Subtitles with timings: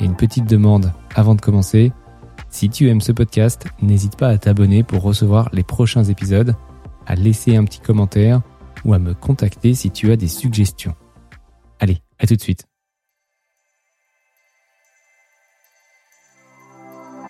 [0.00, 1.92] Et une petite demande avant de commencer.
[2.50, 6.54] Si tu aimes ce podcast, n'hésite pas à t'abonner pour recevoir les prochains épisodes,
[7.06, 8.42] à laisser un petit commentaire
[8.84, 10.94] ou à me contacter si tu as des suggestions.
[11.80, 12.64] Allez, à tout de suite.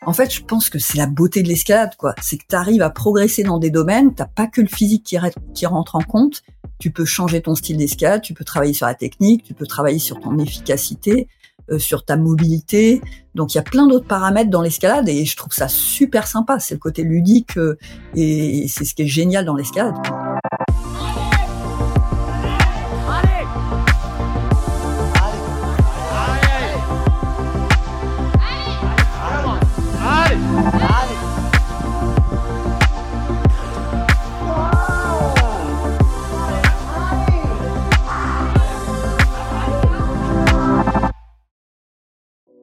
[0.08, 2.14] En fait, je pense que c'est la beauté de l'escalade, quoi.
[2.22, 5.66] C'est que tu arrives à progresser dans des domaines, t'as pas que le physique qui,
[5.66, 6.42] rentre en compte.
[6.78, 9.98] Tu peux changer ton style d'escalade, tu peux travailler sur la technique, tu peux travailler
[9.98, 11.28] sur ton efficacité,
[11.76, 13.02] sur ta mobilité.
[13.34, 16.58] Donc il y a plein d'autres paramètres dans l'escalade et je trouve ça super sympa.
[16.58, 17.78] C'est le côté ludique euh,
[18.14, 19.94] et c'est ce qui est génial dans l'escalade.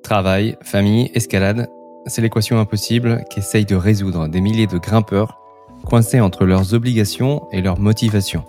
[0.05, 1.67] Travail, famille, escalade,
[2.05, 5.39] c'est l'équation impossible qu'essayent de résoudre des milliers de grimpeurs
[5.83, 8.43] coincés entre leurs obligations et leurs motivations.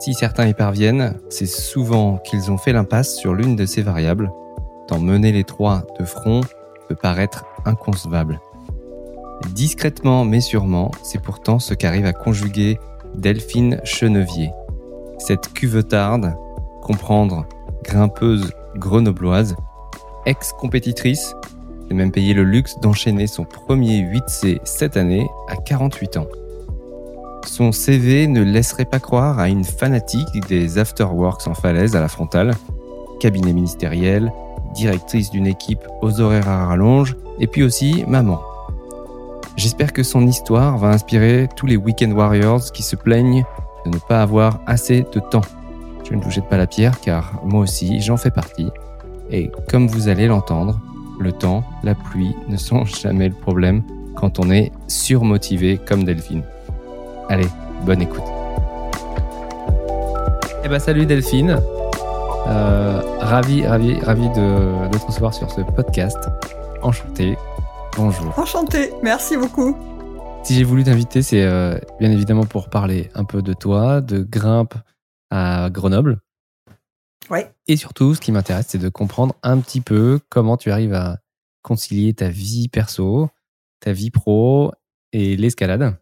[0.00, 4.32] Si certains y parviennent, c'est souvent qu'ils ont fait l'impasse sur l'une de ces variables.
[4.88, 6.40] D'en mener les trois de front
[6.88, 8.40] peut paraître inconcevable.
[9.54, 12.80] Discrètement mais sûrement, c'est pourtant ce qu'arrive à conjuguer
[13.14, 14.50] Delphine Chenevier.
[15.18, 16.34] Cette cuvetarde,
[16.82, 17.46] comprendre
[17.84, 19.54] grimpeuse grenobloise,
[20.30, 21.34] ex-compétitrice,
[21.88, 26.26] s'est même payé le luxe d'enchaîner son premier 8C cette année à 48 ans.
[27.46, 32.06] Son CV ne laisserait pas croire à une fanatique des afterworks en falaise à la
[32.06, 32.54] frontale,
[33.18, 34.32] cabinet ministériel,
[34.72, 38.40] directrice d'une équipe aux horaires à rallonge, et puis aussi maman.
[39.56, 43.44] J'espère que son histoire va inspirer tous les weekend warriors qui se plaignent
[43.84, 45.40] de ne pas avoir assez de temps.
[46.08, 48.70] Je ne vous jette pas la pierre car moi aussi j'en fais partie.
[49.30, 50.80] Et comme vous allez l'entendre,
[51.20, 53.82] le temps, la pluie ne sont jamais le problème
[54.16, 56.42] quand on est surmotivé comme Delphine.
[57.28, 57.46] Allez,
[57.84, 58.24] bonne écoute.
[60.64, 61.58] Eh ben salut Delphine.
[62.48, 66.18] Euh, ravi, ravi, ravi de, de te recevoir sur ce podcast.
[66.82, 67.36] Enchanté.
[67.96, 68.36] Bonjour.
[68.36, 69.76] Enchanté, merci beaucoup.
[70.42, 74.22] Si j'ai voulu t'inviter, c'est euh, bien évidemment pour parler un peu de toi, de
[74.22, 74.74] grimpe
[75.30, 76.18] à Grenoble.
[77.30, 77.52] Ouais.
[77.68, 81.18] Et surtout, ce qui m'intéresse, c'est de comprendre un petit peu comment tu arrives à
[81.62, 83.30] concilier ta vie perso,
[83.78, 84.72] ta vie pro
[85.12, 85.96] et l'escalade.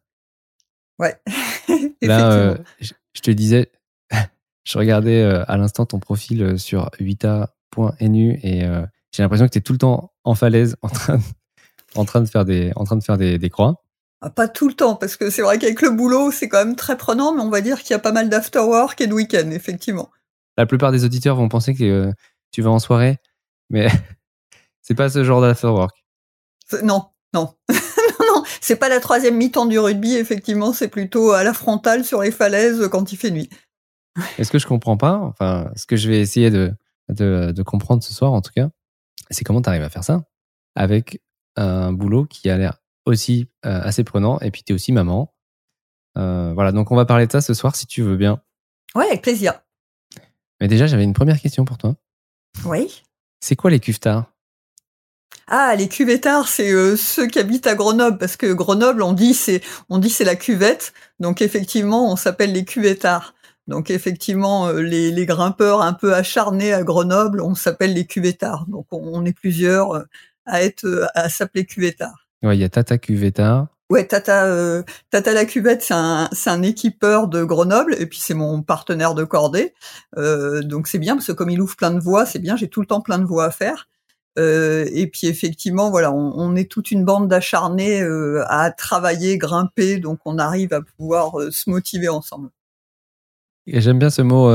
[0.98, 1.20] Ouais.
[2.02, 3.70] Là, euh, je, je te disais,
[4.64, 9.52] je regardais euh, à l'instant ton profil euh, sur 8a.nu et euh, j'ai l'impression que
[9.52, 11.22] tu es tout le temps en falaise en train de,
[11.94, 13.82] en train de faire des, en train de faire des, des croix.
[14.20, 16.74] Ah, Pas tout le temps, parce que c'est vrai qu'avec le boulot, c'est quand même
[16.74, 19.50] très prenant, mais on va dire qu'il y a pas mal d'afterwork et de week-end,
[19.52, 20.10] effectivement.
[20.58, 22.12] La plupart des auditeurs vont penser que euh,
[22.50, 23.18] tu vas en soirée,
[23.70, 23.86] mais
[24.82, 26.04] c'est pas ce genre d'afterwork.
[26.82, 27.54] Non, non.
[27.70, 32.04] non, non, c'est pas la troisième mi-temps du rugby, effectivement, c'est plutôt à la frontale
[32.04, 33.48] sur les falaises quand il fait nuit.
[34.38, 36.74] Est-ce que je comprends pas Enfin, ce que je vais essayer de,
[37.08, 38.68] de, de comprendre ce soir, en tout cas,
[39.30, 40.24] c'est comment tu arrives à faire ça
[40.74, 41.22] avec
[41.54, 45.32] un boulot qui a l'air aussi euh, assez prenant, et puis tu es aussi maman.
[46.16, 48.42] Euh, voilà, donc on va parler de ça ce soir si tu veux bien.
[48.96, 49.60] Ouais, avec plaisir.
[50.60, 51.94] Mais déjà, j'avais une première question pour toi.
[52.64, 53.02] Oui.
[53.40, 54.32] C'est quoi les cuvetards
[55.46, 59.34] Ah, les cuvettards, c'est euh, ceux qui habitent à Grenoble, parce que Grenoble, on dit
[59.34, 63.34] c'est on dit c'est la cuvette, donc effectivement, on s'appelle les cuvettards.
[63.68, 68.66] Donc effectivement, euh, les, les grimpeurs un peu acharnés à Grenoble, on s'appelle les cuvettards.
[68.66, 70.04] Donc on, on est plusieurs euh,
[70.46, 72.26] à être à s'appeler cuvettards.
[72.42, 73.66] Ouais, il y a Tata Cuvetard.
[73.90, 78.62] Ouais, Tata, euh, Tata la cuvette, c'est un, équipeur de Grenoble, et puis c'est mon
[78.62, 79.72] partenaire de cordée.
[80.18, 82.54] Euh, donc c'est bien parce que comme il ouvre plein de voies, c'est bien.
[82.56, 83.88] J'ai tout le temps plein de voies à faire.
[84.38, 88.02] Euh, et puis effectivement, voilà, on, est toute une bande d'acharnés
[88.46, 92.50] à travailler, grimper, donc on arrive à pouvoir se motiver ensemble.
[93.66, 94.50] Et J'aime bien ce mot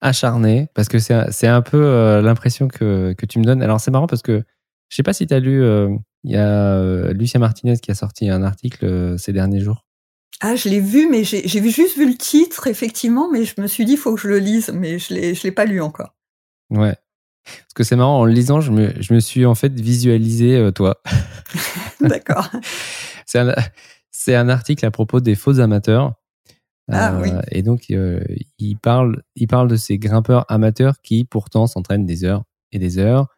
[0.00, 3.62] acharné parce que c'est un peu l'impression que, tu me donnes.
[3.62, 4.42] Alors c'est marrant parce que
[4.88, 5.62] je sais pas si tu as lu,
[6.24, 9.84] il y a euh, Lucien Martinez qui a sorti un article euh, ces derniers jours.
[10.40, 13.84] Ah, je l'ai vu, mais j'ai juste vu le titre, effectivement, mais je me suis
[13.84, 16.14] dit, il faut que je le lise, mais je l'ai je l'ai pas lu encore.
[16.70, 16.94] Ouais.
[17.44, 20.70] Parce que c'est marrant, en le lisant, je me, je me suis en fait visualisé
[20.74, 21.00] toi.
[22.00, 22.48] D'accord.
[24.12, 26.14] c'est un, article à propos des faux amateurs.
[26.90, 27.30] Ah, oui.
[27.50, 32.44] Et donc, il, parle, il parle de ces grimpeurs amateurs qui pourtant s'entraînent des heures
[32.70, 33.37] et des heures euh,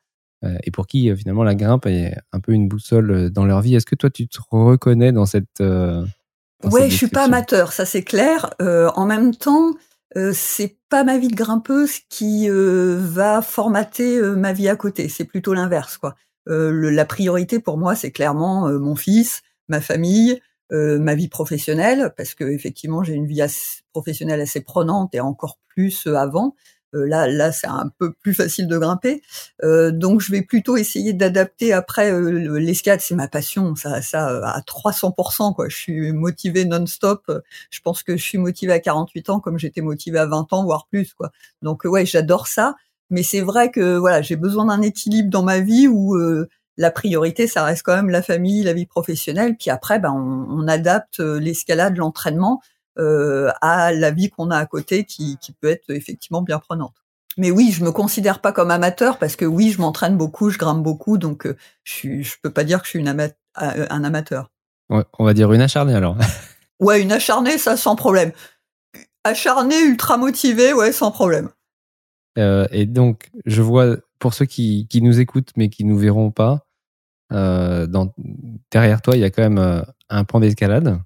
[0.63, 3.61] et pour qui euh, finalement la grimpe est un peu une boussole euh, dans leur
[3.61, 3.75] vie.
[3.75, 6.07] Est-ce que toi tu te reconnais dans cette dans
[6.65, 8.51] Ouais, je suis pas amateur, ça c'est clair.
[8.61, 9.73] en même temps,
[10.35, 15.09] c'est pas ma vie de grimpeuse qui va formater ma vie à côté.
[15.09, 16.17] C'est plutôt l'inverse, quoi.
[16.47, 20.39] la priorité pour moi, c'est clairement mon fils, ma famille,
[20.71, 23.41] ma vie professionnelle, parce que effectivement j'ai une vie
[23.95, 26.55] professionnelle assez prenante et encore plus avant.
[26.95, 29.23] Euh, là, là, c'est un peu plus facile de grimper.
[29.63, 31.73] Euh, donc, je vais plutôt essayer d'adapter.
[31.73, 35.55] Après, euh, l'escalade, c'est ma passion, ça, ça à 300%.
[35.55, 35.69] Quoi.
[35.69, 37.31] Je suis motivée non-stop.
[37.71, 40.65] Je pense que je suis motivée à 48 ans comme j'étais motivée à 20 ans,
[40.65, 41.15] voire plus.
[41.15, 41.31] Quoi.
[41.63, 42.75] Donc, ouais, j'adore ça.
[43.11, 46.17] Mais c'est vrai que voilà, j'ai besoin d'un équilibre dans ma vie où
[46.77, 49.57] la priorité, ça reste quand même la famille, la vie professionnelle.
[49.57, 52.80] Puis après, ben, on, on adapte l'escalade, l'entraînement euh,
[53.61, 56.95] à la vie qu'on a à côté qui, qui peut être effectivement bien prenante.
[57.37, 60.59] Mais oui, je me considère pas comme amateur parce que oui, je m'entraîne beaucoup, je
[60.59, 63.87] grimpe beaucoup, donc euh, je suis, je peux pas dire que je suis une euh,
[63.89, 64.51] un amateur.
[64.91, 66.17] on va dire une acharnée alors.
[66.81, 68.33] ouais, une acharnée, ça sans problème.
[69.23, 71.51] Acharnée, ultra motivée, ouais, sans problème.
[72.39, 76.31] Euh, et donc, je vois pour ceux qui, qui nous écoutent mais qui nous verront
[76.31, 76.67] pas,
[77.33, 78.13] euh, dans,
[78.71, 81.01] derrière toi, il y a quand même un pan d'escalade.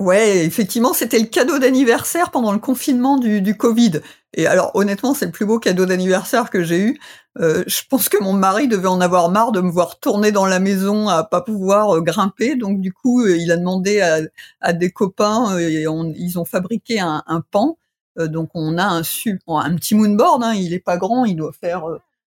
[0.00, 4.00] Ouais, effectivement, c'était le cadeau d'anniversaire pendant le confinement du, Covid.
[4.32, 7.00] Et alors, honnêtement, c'est le plus beau cadeau d'anniversaire que j'ai eu.
[7.38, 10.46] Euh, je pense que mon mari devait en avoir marre de me voir tourner dans
[10.46, 12.56] la maison à pas pouvoir euh, grimper.
[12.56, 14.18] Donc, du coup, euh, il a demandé à,
[14.60, 15.84] à des copains et
[16.16, 17.78] ils ont fabriqué un, un pan.
[18.16, 20.42] donc, on a un, un petit moonboard.
[20.42, 21.84] Hein, il est pas grand, il doit faire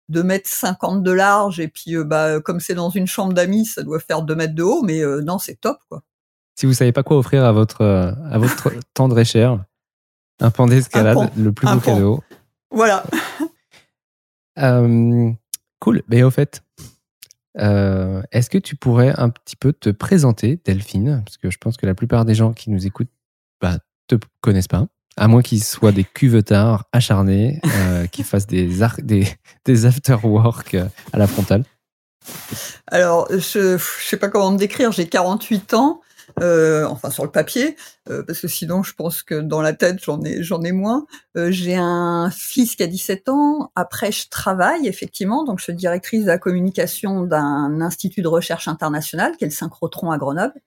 [0.10, 1.60] 2 mètres 50 de large.
[1.60, 4.64] Et puis, bah, comme c'est dans une chambre d'amis, ça doit faire 2 mètres de
[4.64, 4.84] haut.
[4.84, 6.04] Mais non, c'est top, quoi
[6.58, 9.64] si vous savez pas quoi offrir à votre, euh, à votre tendre et cher,
[10.40, 12.24] un pan d'escalade, le plus beau cadeau.
[12.72, 13.06] Voilà.
[14.60, 15.30] Euh,
[15.80, 16.02] cool.
[16.08, 16.64] Mais au fait,
[17.60, 21.22] euh, est-ce que tu pourrais un petit peu te présenter, Delphine?
[21.24, 23.12] Parce que je pense que la plupart des gens qui nous écoutent
[23.62, 23.78] bah,
[24.08, 24.88] te connaissent pas.
[25.16, 27.62] À moins qu'ils soient des cuvetards acharnés,
[28.12, 28.68] qui fassent des,
[29.04, 29.28] des,
[29.64, 30.74] des after-work
[31.14, 31.64] à la frontale.
[32.88, 36.02] Alors, je ne sais pas comment me décrire, j'ai 48 ans.
[36.42, 37.78] Euh, enfin sur le papier,
[38.10, 41.06] euh, parce que sinon je pense que dans la tête j'en ai j'en ai moins.
[41.38, 43.72] Euh, j'ai un fils qui a 17 ans.
[43.76, 48.68] Après je travaille effectivement, donc je suis directrice de la communication d'un institut de recherche
[48.68, 50.60] international qui est le synchrotron à Grenoble.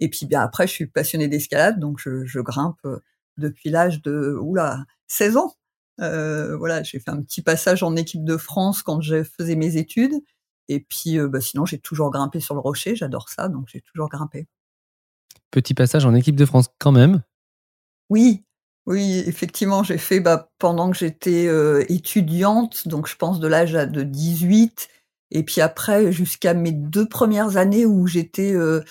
[0.00, 2.80] Et puis bien après je suis passionnée d'escalade, donc je, je grimpe
[3.38, 5.54] depuis l'âge de oula 16 ans.
[6.00, 9.76] Euh, voilà, j'ai fait un petit passage en équipe de France quand je faisais mes
[9.76, 10.14] études.
[10.68, 12.94] Et puis, bah, sinon, j'ai toujours grimpé sur le rocher.
[12.94, 14.46] J'adore ça, donc j'ai toujours grimpé.
[15.50, 17.22] Petit passage en équipe de France quand même.
[18.10, 18.44] Oui,
[18.88, 23.72] oui, effectivement, j'ai fait bah, pendant que j'étais euh, étudiante, donc je pense de l'âge
[23.72, 24.88] de 18,
[25.30, 28.82] et puis après jusqu'à mes deux premières années où j'étais euh,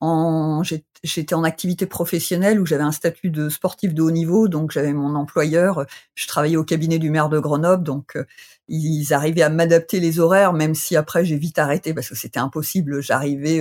[0.00, 0.62] en
[1.02, 4.94] j'étais en activité professionnelle où j'avais un statut de sportif de haut niveau, donc j'avais
[4.94, 5.84] mon employeur,
[6.14, 8.24] je travaillais au cabinet du maire de Grenoble, donc euh,
[8.68, 12.40] ils arrivaient à m'adapter les horaires, même si après j'ai vite arrêté parce que c'était
[12.40, 13.02] impossible.
[13.02, 13.60] J'arrivais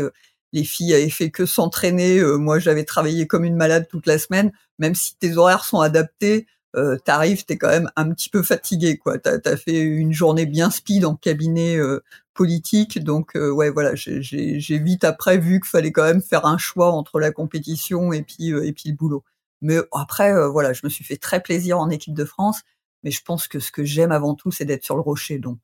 [0.54, 2.20] les filles avaient fait que s'entraîner.
[2.20, 4.52] Euh, moi, j'avais travaillé comme une malade toute la semaine.
[4.80, 8.98] Même si tes horaires sont adaptés, euh, t'arrives, t'es quand même un petit peu fatigué,
[8.98, 9.18] quoi.
[9.18, 12.02] T'as as fait une journée bien speed en cabinet euh,
[12.34, 16.58] politique, donc euh, ouais, voilà, j'ai vite après vu qu'il fallait quand même faire un
[16.58, 19.24] choix entre la compétition et puis et puis le boulot.
[19.62, 22.62] Mais après, voilà, je me suis fait très plaisir en équipe de France,
[23.04, 25.60] mais je pense que ce que j'aime avant tout, c'est d'être sur le rocher, donc.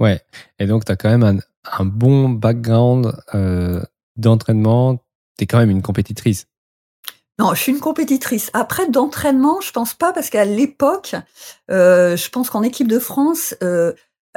[0.00, 0.20] Ouais,
[0.58, 3.82] et donc tu as quand même un, un bon background euh,
[4.16, 4.96] d'entraînement,
[5.38, 6.46] tu es quand même une compétitrice.
[7.40, 8.50] Non, je suis une compétitrice.
[8.52, 11.16] Après, d'entraînement, je pense pas parce qu'à l'époque,
[11.70, 13.94] euh, je pense qu'en équipe de France, euh,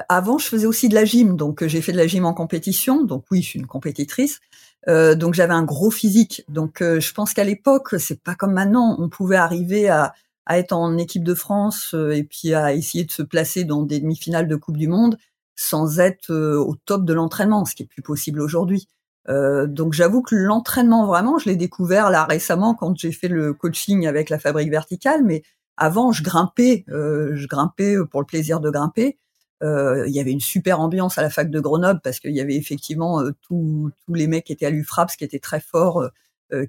[0.07, 1.35] avant, je faisais aussi de la gym.
[1.35, 3.03] Donc, j'ai fait de la gym en compétition.
[3.03, 4.39] Donc, oui, je suis une compétitrice.
[4.87, 6.45] Euh, donc, j'avais un gros physique.
[6.47, 8.95] Donc, je pense qu'à l'époque, c'est pas comme maintenant.
[8.97, 10.13] On pouvait arriver à,
[10.45, 13.99] à être en équipe de France et puis à essayer de se placer dans des
[13.99, 15.17] demi-finales de Coupe du Monde
[15.57, 18.87] sans être au top de l'entraînement, ce qui est plus possible aujourd'hui.
[19.29, 23.53] Euh, donc j'avoue que l'entraînement vraiment, je l'ai découvert là récemment quand j'ai fait le
[23.53, 25.43] coaching avec la fabrique verticale, mais
[25.77, 29.17] avant je grimpais, euh, je grimpais pour le plaisir de grimper.
[29.61, 32.41] Euh, il y avait une super ambiance à la fac de Grenoble parce qu'il y
[32.41, 36.09] avait effectivement tous les mecs qui étaient à l'UFRAPS qui étaient très forts,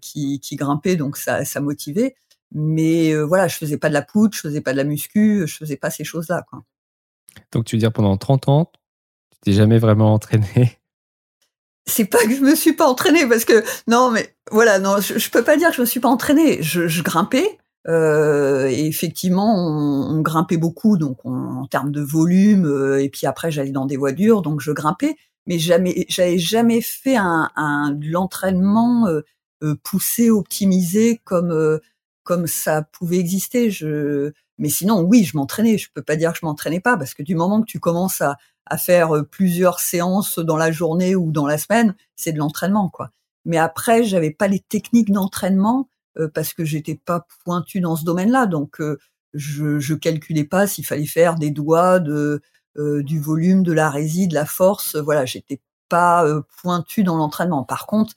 [0.01, 2.15] qui, qui grimpaient, donc ça, ça motivait.
[2.53, 5.57] Mais voilà, je faisais pas de la poutre, je faisais pas de la muscu, je
[5.57, 6.47] faisais pas ces choses-là.
[7.51, 8.71] Donc tu veux dire pendant 30 ans,
[9.33, 10.79] tu t'es jamais vraiment entraîné?
[11.87, 15.19] C'est pas que je me suis pas entraînée parce que non mais voilà non je,
[15.19, 16.63] je peux pas dire que je me suis pas entraînée.
[16.63, 22.65] Je, je grimpais euh, et effectivement on, on, grimpait beaucoup donc en termes de volume
[22.67, 26.39] euh, et puis après j'allais dans des voies dures donc je grimpais mais jamais j'avais
[26.39, 29.23] jamais fait un, un l'entraînement euh,
[29.63, 31.79] euh poussé optimisé comme euh,
[32.25, 33.71] comme ça pouvait exister.
[33.71, 35.79] Je mais sinon oui je m'entraînais.
[35.79, 38.21] Je peux pas dire que je m'entraînais pas parce que du moment que tu commences
[38.21, 38.37] à
[38.67, 42.89] à faire euh, plusieurs séances dans la journée ou dans la semaine, c'est de l'entraînement,
[42.89, 43.11] quoi.
[43.45, 48.05] Mais après, j'avais pas les techniques d'entraînement euh, parce que j'étais pas pointu dans ce
[48.05, 48.99] domaine-là, donc euh,
[49.35, 52.41] je, je calculais pas s'il fallait faire des doigts, de,
[52.77, 54.97] du volume, de la réside, de la force.
[54.97, 56.25] Voilà, j'étais pas
[56.63, 57.65] pointu dans l'entraînement.
[57.65, 58.15] Par contre,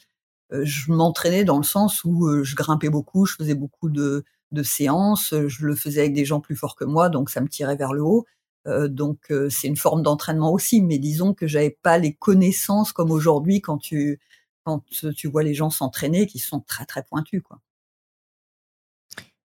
[0.52, 5.34] je m'entraînais dans le sens où je grimpais beaucoup, je faisais beaucoup de, de séances,
[5.48, 7.94] je le faisais avec des gens plus forts que moi, donc ça me tirait vers
[7.94, 8.26] le haut.
[8.68, 12.92] Euh, donc euh, c'est une forme d'entraînement aussi, mais disons que j'avais pas les connaissances
[12.92, 14.20] comme aujourd'hui quand tu
[14.66, 14.84] quand
[15.16, 17.62] tu vois les gens s'entraîner qui sont très très pointus quoi.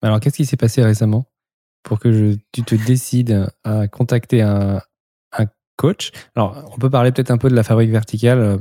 [0.02, 1.24] Alors qu'est-ce qui s'est passé récemment
[1.82, 4.82] pour que tu te décides à contacter un,
[5.32, 5.46] un
[5.76, 6.10] coach?
[6.34, 8.38] Alors on peut parler peut-être un peu de la fabrique verticale.
[8.38, 8.58] Euh,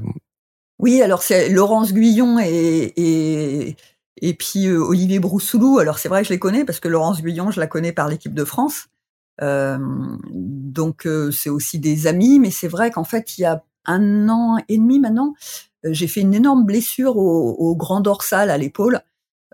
[0.80, 3.76] oui, alors c'est Laurence Guyon et, et,
[4.22, 5.80] et puis Olivier Broussoulou.
[5.80, 8.08] Alors c'est vrai que je les connais parce que Laurence Guyon, je la connais par
[8.08, 8.88] l'équipe de France.
[9.40, 14.58] Donc c'est aussi des amis, mais c'est vrai qu'en fait il y a un an
[14.68, 15.34] et demi maintenant,
[15.84, 19.02] j'ai fait une énorme blessure au, au grand dorsal à l'épaule.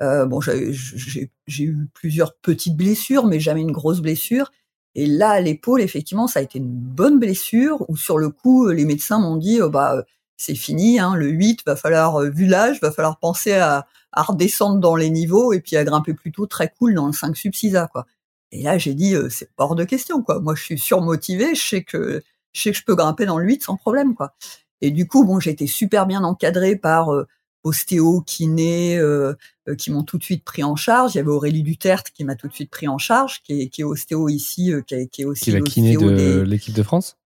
[0.01, 4.51] Euh, bon, j'ai eu plusieurs petites blessures, mais jamais une grosse blessure.
[4.95, 8.69] Et là, à l'épaule, effectivement, ça a été une bonne blessure où sur le coup,
[8.69, 10.03] les médecins m'ont dit, oh, bah,
[10.37, 14.79] c'est fini, hein, le 8, va falloir, vu l'âge, va falloir penser à, à, redescendre
[14.79, 18.05] dans les niveaux et puis à grimper plutôt très cool dans le 5 subsisa, quoi.
[18.51, 20.39] Et là, j'ai dit, euh, c'est hors de question, quoi.
[20.39, 22.21] Moi, je suis surmotivée, je sais que
[22.53, 24.33] je sais que je peux grimper dans le 8 sans problème, quoi.
[24.81, 27.27] Et du coup, bon, j'ai été super bien encadrée par euh,
[27.63, 29.33] ostéo, kiné, euh,
[29.69, 31.13] euh, qui m'ont tout de suite pris en charge.
[31.13, 33.69] Il y avait Aurélie Duterte qui m'a tout de suite pris en charge, qui est,
[33.69, 36.73] qui est ostéo ici, qui, est, qui est aussi qui est la kiné de l'équipe
[36.73, 37.17] de France?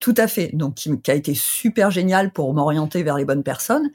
[0.00, 0.50] Tout à fait.
[0.54, 3.90] Donc, qui, qui a été super génial pour m'orienter vers les bonnes personnes.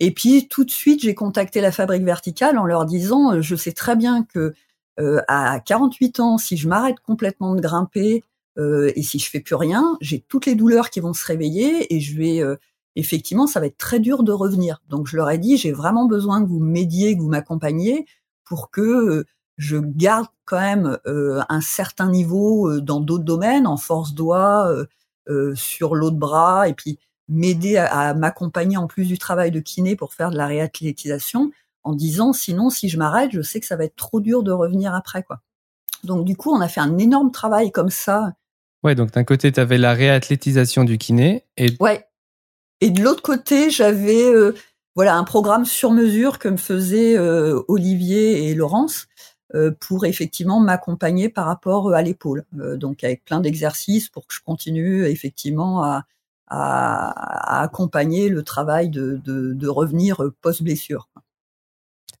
[0.00, 3.72] Et puis, tout de suite, j'ai contacté la fabrique verticale en leur disant, je sais
[3.72, 4.54] très bien que euh,
[4.98, 8.22] à 48 ans, si je m'arrête complètement de grimper
[8.58, 11.94] euh, et si je fais plus rien, j'ai toutes les douleurs qui vont se réveiller
[11.94, 12.56] et je vais euh,
[12.96, 14.82] effectivement, ça va être très dur de revenir.
[14.88, 18.06] Donc je leur ai dit, j'ai vraiment besoin que vous m'aidiez, que vous m'accompagniez
[18.44, 19.24] pour que
[19.56, 24.70] je garde quand même un certain niveau dans d'autres domaines, en force doigt,
[25.54, 29.94] sur l'autre bras, et puis m'aider à, à m'accompagner en plus du travail de kiné
[29.94, 31.52] pour faire de la réathlétisation
[31.84, 34.52] en disant sinon si je m'arrête, je sais que ça va être trop dur de
[34.52, 35.40] revenir après quoi.
[36.04, 38.34] Donc du coup, on a fait un énorme travail comme ça.
[38.82, 42.06] Ouais, donc d'un côté, tu avais la réathlétisation du kiné et Ouais.
[42.80, 44.56] Et de l'autre côté, j'avais euh,
[44.96, 49.06] voilà un programme sur mesure que me faisaient euh, Olivier et Laurence
[49.54, 52.44] euh, pour effectivement m'accompagner par rapport à l'épaule.
[52.52, 56.04] donc avec plein d'exercices pour que je continue effectivement à,
[56.48, 61.08] à, à accompagner le travail de, de, de revenir post-blessure.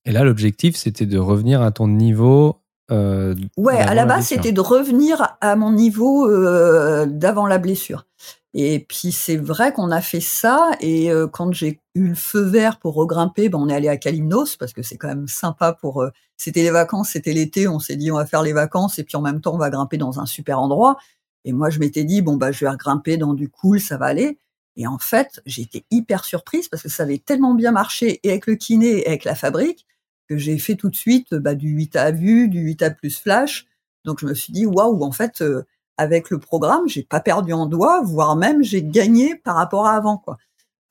[0.04, 2.60] Et là, l'objectif, c'était de revenir à ton niveau.
[2.90, 8.06] Euh, ouais, à la base, c'était de revenir à mon niveau euh, d'avant la blessure.
[8.54, 12.42] Et puis c'est vrai qu'on a fait ça et euh, quand j'ai eu le feu
[12.42, 15.72] vert pour regrimper, ben on est allé à Kalimnos parce que c'est quand même sympa
[15.72, 16.04] pour.
[16.36, 19.16] C'était les vacances, c'était l'été, on s'est dit on va faire les vacances et puis
[19.16, 20.98] en même temps on va grimper dans un super endroit.
[21.46, 24.04] Et moi je m'étais dit bon bah je vais grimper dans du cool, ça va
[24.06, 24.36] aller.
[24.76, 28.28] Et en fait j'ai été hyper surprise parce que ça avait tellement bien marché et
[28.28, 29.86] avec le kiné et avec la fabrique
[30.28, 33.18] que j'ai fait tout de suite bah, du 8 à vue, du 8 à plus
[33.18, 33.66] flash.
[34.04, 35.64] Donc je me suis dit waouh, en fait euh,
[35.96, 39.92] avec le programme, j'ai pas perdu en doigt, voire même j'ai gagné par rapport à
[39.92, 40.38] avant quoi.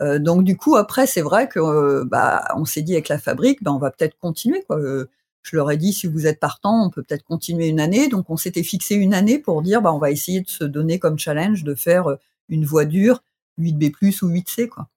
[0.01, 3.19] Euh, donc du coup après c'est vrai que euh, bah on s'est dit avec la
[3.19, 4.79] fabrique, bah, on va peut-être continuer quoi.
[5.43, 8.07] je leur ai dit si vous êtes partant, on peut peut-être continuer une année.
[8.07, 10.99] Donc on s'était fixé une année pour dire bah on va essayer de se donner
[10.99, 12.17] comme challenge de faire
[12.49, 13.23] une voie dure
[13.59, 14.87] 8B+ ou 8C quoi.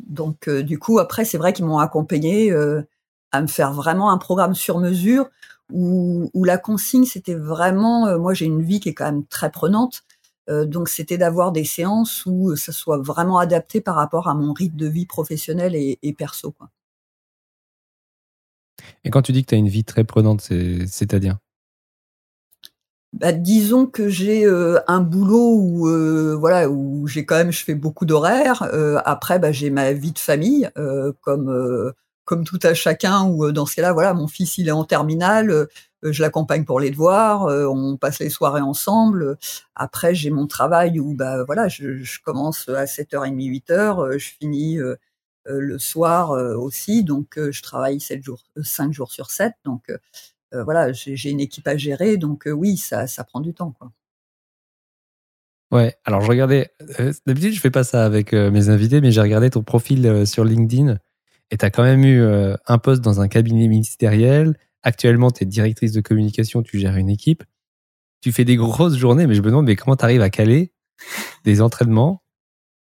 [0.00, 2.52] Donc du coup après c'est vrai qu'ils m'ont accompagné
[3.32, 5.28] à me faire vraiment un programme sur mesure
[5.72, 9.26] où, où la consigne c'était vraiment, euh, moi j'ai une vie qui est quand même
[9.26, 10.02] très prenante,
[10.48, 14.52] euh, donc c'était d'avoir des séances où ça soit vraiment adapté par rapport à mon
[14.52, 16.52] rythme de vie professionnel et, et perso.
[16.52, 16.70] Quoi.
[19.04, 21.38] Et quand tu dis que tu as une vie très prenante, c'est-à-dire?
[23.14, 27.64] Bah, disons que j'ai euh, un boulot où euh, voilà où j'ai quand même je
[27.64, 28.62] fais beaucoup d'horaires.
[28.74, 30.68] Euh, après, bah, j'ai ma vie de famille
[31.22, 31.92] comme
[32.28, 35.66] comme tout à chacun, ou dans ce cas-là, voilà, mon fils il est en terminale,
[36.02, 39.38] je l'accompagne pour les devoirs, on passe les soirées ensemble.
[39.74, 44.78] Après, j'ai mon travail où bah voilà, je, commence à 7h30, 8h, je finis
[45.46, 49.90] le soir aussi, donc je travaille 7 jours, 5 jours sur 7, donc
[50.52, 53.90] voilà, j'ai une équipe à gérer, donc oui, ça, ça prend du temps, quoi.
[55.70, 59.12] Ouais, alors je regardais, euh, d'habitude je fais pas ça avec euh, mes invités, mais
[59.12, 60.98] j'ai regardé ton profil euh, sur LinkedIn
[61.50, 62.22] et tu as quand même eu
[62.66, 64.56] un poste dans un cabinet ministériel.
[64.82, 67.44] Actuellement, tu es directrice de communication, tu gères une équipe.
[68.20, 70.72] Tu fais des grosses journées, mais je me demande mais comment tu arrives à caler
[71.44, 72.22] des entraînements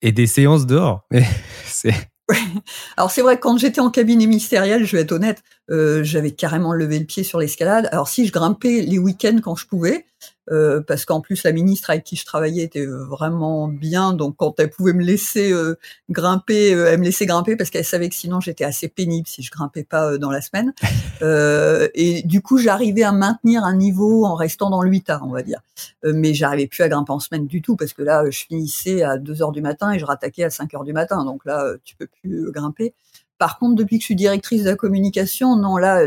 [0.00, 1.06] et des séances dehors?
[1.64, 2.12] C'est
[2.96, 6.98] Alors c'est vrai quand j'étais en cabinet ministériel, je vais être honnête, j'avais carrément levé
[6.98, 7.88] le pied sur l'escalade.
[7.92, 10.06] Alors si je grimpais les week-ends quand je pouvais,
[10.50, 14.36] euh, parce qu'en plus la ministre avec qui je travaillais était euh, vraiment bien, donc
[14.36, 15.78] quand elle pouvait me laisser euh,
[16.10, 19.50] grimper, elle me laissait grimper parce qu'elle savait que sinon j'étais assez pénible si je
[19.50, 20.72] grimpais pas dans la semaine.
[21.94, 25.42] et du coup j'arrivais à maintenir un niveau en restant dans le 8 on va
[25.42, 25.60] dire.
[26.04, 29.18] mais j'arrivais plus à grimper en semaine du tout parce que là je finissais à
[29.18, 31.94] 2 heures du matin et je rattaquais à 5 heures du matin, donc là tu
[31.96, 32.94] peux plus grimper.
[33.38, 36.06] Par contre, depuis que je suis directrice de la communication, non, là,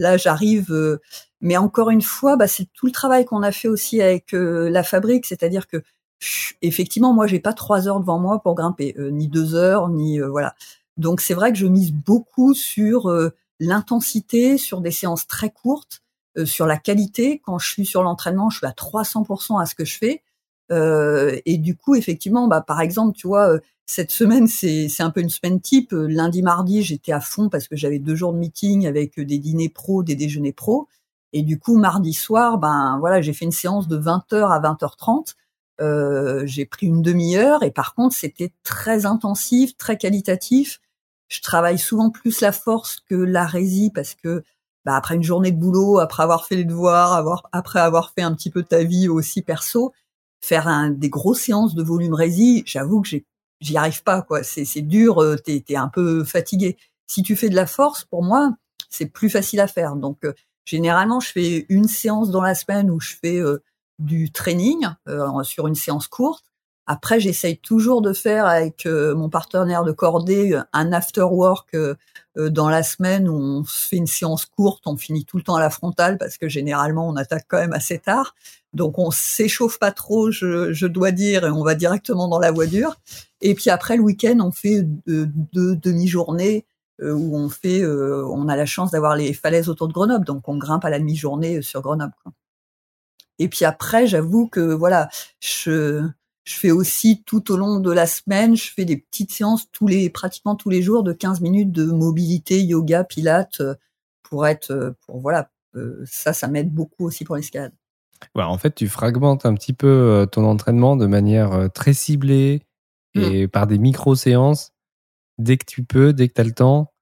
[0.00, 0.98] là, j'arrive,
[1.40, 4.68] mais encore une fois, bah, c'est tout le travail qu'on a fait aussi avec euh,
[4.68, 5.82] la fabrique, c'est-à-dire que
[6.60, 10.20] effectivement, moi, j'ai pas trois heures devant moi pour grimper, euh, ni deux heures, ni
[10.20, 10.54] euh, voilà.
[10.98, 13.10] Donc c'est vrai que je mise beaucoup sur
[13.58, 16.02] l'intensité, sur des séances très courtes,
[16.44, 17.40] sur la qualité.
[17.42, 20.22] Quand je suis sur l'entraînement, je suis à 300% à ce que je fais.
[20.70, 23.58] et du coup, effectivement, bah, par exemple, tu vois,
[23.90, 25.90] cette semaine, c'est un peu une semaine type.
[25.90, 29.68] Lundi, mardi, j'étais à fond parce que j'avais deux jours de meeting avec des dîners
[29.68, 30.86] pro, des déjeuners pro.
[31.32, 35.34] Et du coup, mardi soir, ben voilà, j'ai fait une séance de 20h à 20h30.
[35.80, 40.80] Euh, j'ai pris une demi-heure et par contre, c'était très intensif, très qualitatif.
[41.28, 44.44] Je travaille souvent plus la force que la résie parce que
[44.84, 48.22] bah, après une journée de boulot, après avoir fait les devoirs, avoir, après avoir fait
[48.22, 49.92] un petit peu ta vie aussi perso,
[50.40, 53.08] faire un, des grosses séances de volume résie, j'avoue que
[53.60, 54.42] j'y arrive pas quoi.
[54.42, 56.76] C'est dur, euh, t'es es un peu fatigué.
[57.06, 58.54] Si tu fais de la force, pour moi,
[58.88, 59.96] c'est plus facile à faire.
[59.96, 60.32] Donc euh,
[60.70, 63.60] Généralement, je fais une séance dans la semaine où je fais euh,
[63.98, 66.44] du training euh, sur une séance courte.
[66.86, 71.76] Après, j'essaye toujours de faire avec euh, mon partenaire de cordée un after work
[72.36, 75.60] dans la semaine où on fait une séance courte, on finit tout le temps à
[75.60, 78.36] la frontale parce que généralement on attaque quand même assez tard.
[78.72, 82.52] Donc on s'échauffe pas trop, je, je, dois dire, et on va directement dans la
[82.52, 82.94] voiture.
[83.40, 86.66] Et puis après le week-end, on fait deux demi-journées
[87.02, 90.26] euh, où on fait, euh, on a la chance d'avoir les falaises autour de Grenoble,
[90.26, 92.12] donc on grimpe à la demi-journée euh, sur Grenoble.
[93.38, 95.08] Et puis après, j'avoue que voilà,
[95.40, 96.06] je,
[96.44, 99.86] je fais aussi tout au long de la semaine, je fais des petites séances tous
[99.86, 103.62] les, pratiquement tous les jours de 15 minutes de mobilité, yoga, pilates,
[104.22, 105.50] pour être, pour voilà,
[106.04, 107.72] ça, ça m'aide beaucoup aussi pour l'escalade.
[108.34, 112.62] Ouais, en fait, tu fragmentes un petit peu ton entraînement de manière très ciblée
[113.14, 113.20] mmh.
[113.20, 114.72] et par des micro-séances
[115.38, 116.92] dès que tu peux, dès que tu as le temps.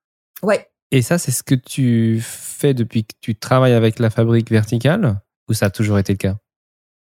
[0.43, 0.69] Ouais.
[0.91, 5.21] Et ça, c'est ce que tu fais depuis que tu travailles avec la fabrique verticale
[5.49, 6.37] ou ça a toujours été le cas?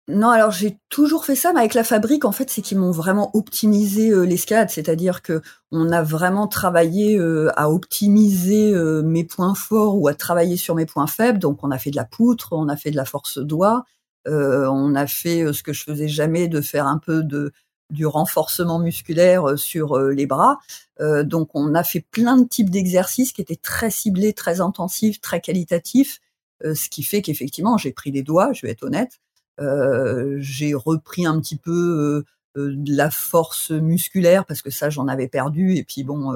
[0.08, 2.90] Non, alors j'ai toujours fait ça, mais avec la fabrique, en fait, c'est qu'ils m'ont
[2.90, 9.22] vraiment optimisé euh, l'escalade, c'est-à-dire que on a vraiment travaillé euh, à optimiser euh, mes
[9.22, 11.38] points forts ou à travailler sur mes points faibles.
[11.38, 13.84] Donc, on a fait de la poutre, on a fait de la force doigt,
[14.26, 17.52] on a fait ce que je faisais jamais, de faire un peu de
[17.90, 20.58] du renforcement musculaire euh, sur euh, les bras.
[21.00, 25.20] Euh, donc on a fait plein de types d'exercices qui étaient très ciblés, très intensifs,
[25.20, 26.20] très qualitatifs,
[26.62, 29.18] ce qui fait qu'effectivement j'ai pris des doigts, je vais être honnête.
[30.40, 32.22] j'ai repris un petit peu
[32.54, 36.34] de la force musculaire parce que ça j'en avais perdu et puis bon,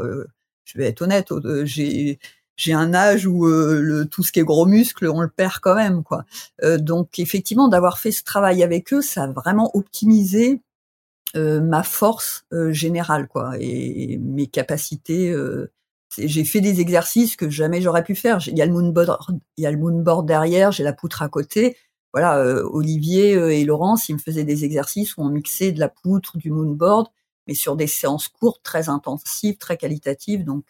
[0.64, 1.30] je vais être honnête,
[1.64, 2.18] j'ai
[2.56, 5.74] j'ai un âge où le, tout ce qui est gros muscle, on le perd quand
[5.74, 6.24] même, quoi.
[6.78, 10.58] donc effectivement, d'avoir fait ce travail avec eux, ça a vraiment optimisé euh,
[11.34, 15.30] ma force euh, générale, quoi, et mes capacités.
[15.30, 15.70] Euh,
[16.16, 18.38] j'ai fait des exercices que jamais j'aurais pu faire.
[18.46, 19.18] Il y a le moonboard,
[19.56, 21.76] il y a le moonboard derrière, j'ai la poutre à côté.
[22.12, 26.38] Voilà, Olivier et Laurence, ils me faisaient des exercices où on mixait de la poutre,
[26.38, 27.08] du moonboard,
[27.48, 30.44] mais sur des séances courtes, très intensives, très qualitatives.
[30.44, 30.64] Donc,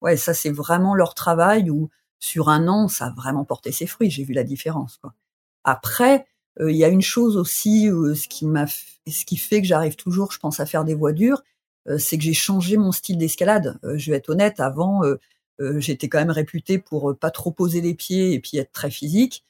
[0.00, 1.70] ouais, ça c'est vraiment leur travail.
[1.70, 4.10] Où sur un an, ça a vraiment porté ses fruits.
[4.10, 4.96] J'ai vu la différence.
[4.96, 5.14] Quoi.
[5.64, 6.26] Après,
[6.60, 8.66] il y a une chose aussi, ce qui m'a
[9.10, 11.42] ce qui fait que j'arrive toujours, je pense, à faire des voies dures,
[11.88, 13.78] euh, c'est que j'ai changé mon style d'escalade.
[13.84, 15.16] Euh, je vais être honnête, avant, euh,
[15.78, 19.44] j'étais quand même réputée pour pas trop poser les pieds et puis être très physique.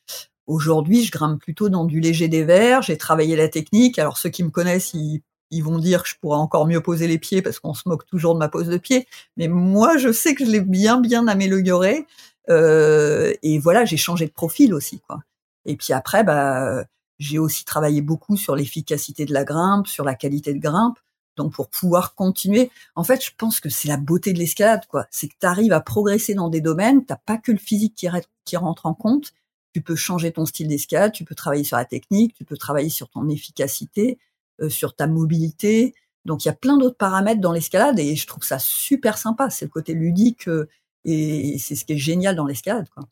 [0.46, 2.82] Aujourd'hui, je grimpe plutôt dans du léger des verts.
[2.82, 3.98] J'ai travaillé la technique.
[3.98, 7.06] Alors ceux qui me connaissent, ils ils vont dire que je pourrais encore mieux poser
[7.06, 9.06] les pieds parce qu'on se moque toujours de ma pose de pied.
[9.38, 12.06] Mais moi, je sais que je l'ai bien, bien amélioré.
[12.50, 15.20] Euh, et voilà, j'ai changé de profil aussi, quoi.
[15.64, 16.84] Et puis après, bah,
[17.18, 20.98] j'ai aussi travaillé beaucoup sur l'efficacité de la grimpe, sur la qualité de grimpe.
[21.36, 25.06] Donc pour pouvoir continuer, en fait, je pense que c'est la beauté de l'escalade, quoi.
[25.10, 28.56] C'est que tu arrives à progresser dans des domaines, t'as pas que le physique qui,
[28.56, 29.32] rentre en compte.
[29.72, 32.88] Tu peux changer ton style d'escalade, tu peux travailler sur la technique, tu peux travailler
[32.88, 34.18] sur ton efficacité,
[34.60, 35.94] euh, sur ta mobilité.
[36.24, 39.48] Donc il y a plein d'autres paramètres dans l'escalade et je trouve ça super sympa.
[39.50, 40.68] C'est le côté ludique euh,
[41.04, 42.88] et c'est ce qui est génial dans l'escalade.
[42.90, 43.04] Quoi.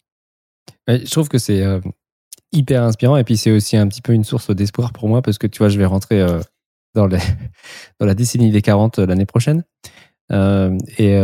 [0.89, 1.81] je trouve que c'est euh,
[2.53, 5.39] hyper inspirant et puis c'est aussi un petit peu une source d'espoir pour moi parce
[5.39, 6.25] que tu vois, je vais rentrer
[6.95, 7.09] dans,
[8.01, 9.65] dans la décennie des 40 l'année prochaine.
[10.31, 11.15] et,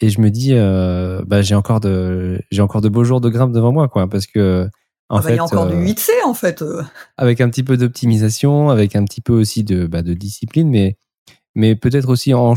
[0.00, 0.54] et je me dis,
[1.26, 4.26] bah, j'ai encore de, j'ai encore de beaux jours de grimpe devant moi, quoi, parce
[4.26, 4.68] que
[5.10, 6.62] en fait, il y a encore du 8C en fait.
[7.16, 10.98] Avec un petit peu d'optimisation, avec un petit peu aussi de, bah, de discipline, mais,
[11.54, 12.54] mais peut-être aussi en,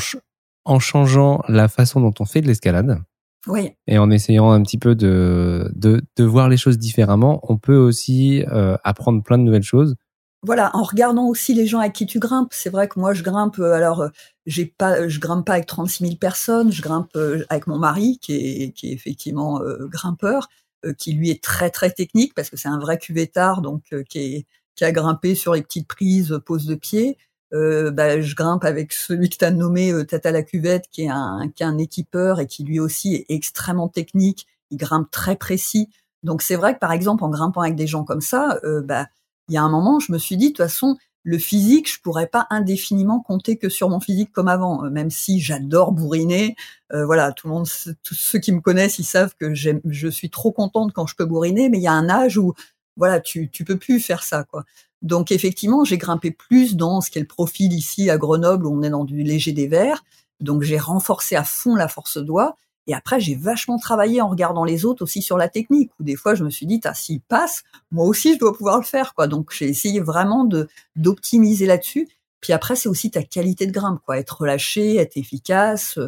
[0.66, 3.00] en changeant la façon dont on fait de l'escalade.
[3.48, 3.72] Oui.
[3.88, 7.78] Et en essayant un petit peu de, de, de voir les choses différemment, on peut
[7.78, 8.44] aussi
[8.84, 9.96] apprendre plein de nouvelles choses
[10.44, 12.52] voilà, en regardant aussi les gens avec qui tu grimpes.
[12.52, 13.60] C'est vrai que moi, je grimpe.
[13.60, 14.10] Euh, alors, euh,
[14.48, 16.72] j'ai pas, je grimpe pas avec 36 000 personnes.
[16.72, 20.50] Je grimpe euh, avec mon mari, qui est, qui est effectivement grimpeur,
[20.98, 24.48] qui lui est très très technique parce que c'est un vrai cuvettard, donc qui est
[24.76, 27.18] qui a grimpé sur les petites prises, pose de pied.
[27.52, 31.50] Bah, je grimpe avec celui que tu as nommé Tata la cuvette, qui est un
[31.56, 34.48] qui est un équipeur et qui lui aussi est extrêmement technique.
[34.70, 35.90] Il grimpe très précis.
[36.24, 39.08] Donc c'est vrai que par exemple en grimpant avec des gens comme ça, bah
[39.52, 42.00] il y a un moment, je me suis dit, de toute façon, le physique, je
[42.02, 46.56] pourrais pas indéfiniment compter que sur mon physique comme avant, euh, même si j'adore bourriner.
[46.94, 47.68] Euh, voilà, tout le monde,
[48.02, 51.26] tous ceux qui me connaissent, ils savent que je suis trop contente quand je peux
[51.26, 52.54] bourriner, mais il y a un âge où,
[52.96, 54.64] voilà, tu, tu peux plus faire ça, quoi.
[55.02, 58.84] Donc effectivement, j'ai grimpé plus dans ce qu'est le profil ici à Grenoble, où on
[58.84, 60.04] est dans du léger des verts.
[60.40, 62.56] Donc j'ai renforcé à fond la force doigt.
[62.88, 66.16] Et après, j'ai vachement travaillé en regardant les autres aussi sur la technique, où des
[66.16, 69.14] fois, je me suis dit, ah, s'il passe, moi aussi, je dois pouvoir le faire,
[69.14, 69.28] quoi.
[69.28, 72.10] Donc, j'ai essayé vraiment de, d'optimiser là-dessus.
[72.42, 74.18] Puis après, c'est aussi ta qualité de grimpe, quoi.
[74.18, 76.00] Être relâché, être efficace,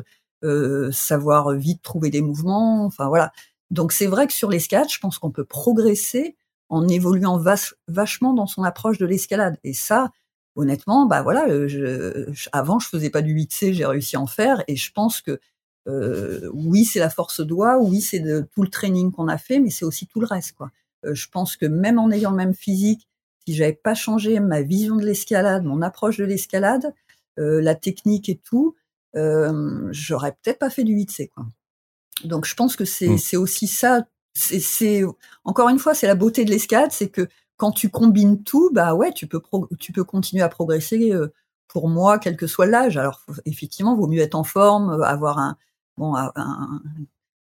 [0.44, 2.86] euh, savoir vite trouver des mouvements.
[2.86, 3.32] Enfin, voilà.
[3.70, 6.36] Donc, c'est vrai que sur l'escalade, je pense qu'on peut progresser
[6.74, 7.40] en évoluant
[7.88, 9.58] vachement dans son approche de l'escalade.
[9.64, 10.12] Et ça,
[10.56, 14.28] honnêtement, bah voilà, euh, je, avant, je faisais pas du 8C, j'ai réussi à en
[14.28, 14.64] faire.
[14.68, 15.40] Et je pense que
[15.88, 19.60] euh, oui, c'est la force doigt, oui, c'est de tout le training qu'on a fait,
[19.60, 20.54] mais c'est aussi tout le reste.
[20.54, 20.72] Quoi.
[21.06, 23.08] Euh, je pense que même en ayant le même physique,
[23.46, 26.92] si j'avais pas changé ma vision de l'escalade, mon approche de l'escalade,
[27.38, 28.76] euh, la technique et tout,
[29.92, 31.30] j'aurais peut-être pas fait du 8C.
[31.30, 31.46] Quoi.
[32.24, 33.18] Donc je pense que c'est mmh.
[33.20, 34.08] c'est aussi ça.
[34.34, 35.04] C'est
[35.44, 38.96] encore une fois, c'est la beauté de l'escalade, c'est que quand tu combines tout, bah
[38.96, 39.40] ouais, tu peux
[40.04, 41.12] continuer à progresser.
[41.14, 41.34] Euh,
[41.74, 42.98] pour moi, quel que soit l'âge.
[42.98, 45.58] Alors effectivement, vaut mieux être en forme, avoir un,
[45.98, 46.14] bon,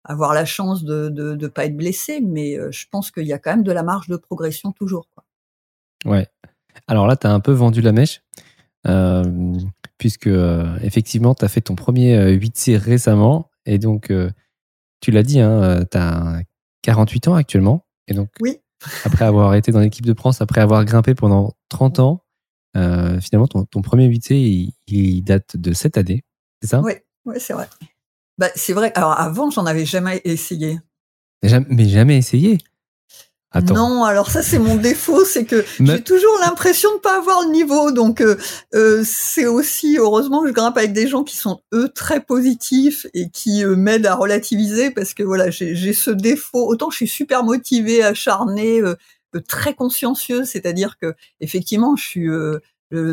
[0.04, 3.38] avoir la chance de ne pas être blessé, mais euh, je pense qu'il y a
[3.38, 5.06] quand même de la marge de progression toujours.
[6.04, 6.28] Ouais.
[6.86, 8.22] Alors là, tu as un peu vendu la mèche,
[8.86, 9.24] euh,
[9.98, 14.12] puisque euh, effectivement, tu as fait ton premier 8C récemment, et donc,
[15.00, 16.42] tu l'as dit, hein, tu as
[16.82, 18.58] 48 ans actuellement, et donc, oui.
[19.04, 22.24] après avoir été dans l'équipe de France, après avoir grimpé pendant 30 ans,
[22.74, 26.24] finalement, ton, ton premier 8C, il, il, date de cette année,
[26.60, 26.80] c'est ça?
[26.80, 26.92] Oui,
[27.24, 27.68] ouais, c'est vrai.
[28.38, 28.92] Bah, c'est vrai.
[28.94, 30.78] Alors avant, j'en avais jamais essayé.
[31.42, 32.58] Mais jamais essayé?
[33.54, 33.74] Attends.
[33.74, 37.52] Non, alors ça c'est mon défaut, c'est que j'ai toujours l'impression de pas avoir le
[37.52, 37.92] niveau.
[37.92, 38.36] Donc euh,
[38.74, 43.06] euh, c'est aussi heureusement que je grimpe avec des gens qui sont eux très positifs
[43.12, 46.66] et qui euh, m'aident à relativiser parce que voilà j'ai ce défaut.
[46.66, 48.80] Autant je suis super motivée, acharnée,
[49.46, 52.28] très consciencieuse, c'est-à-dire que effectivement je suis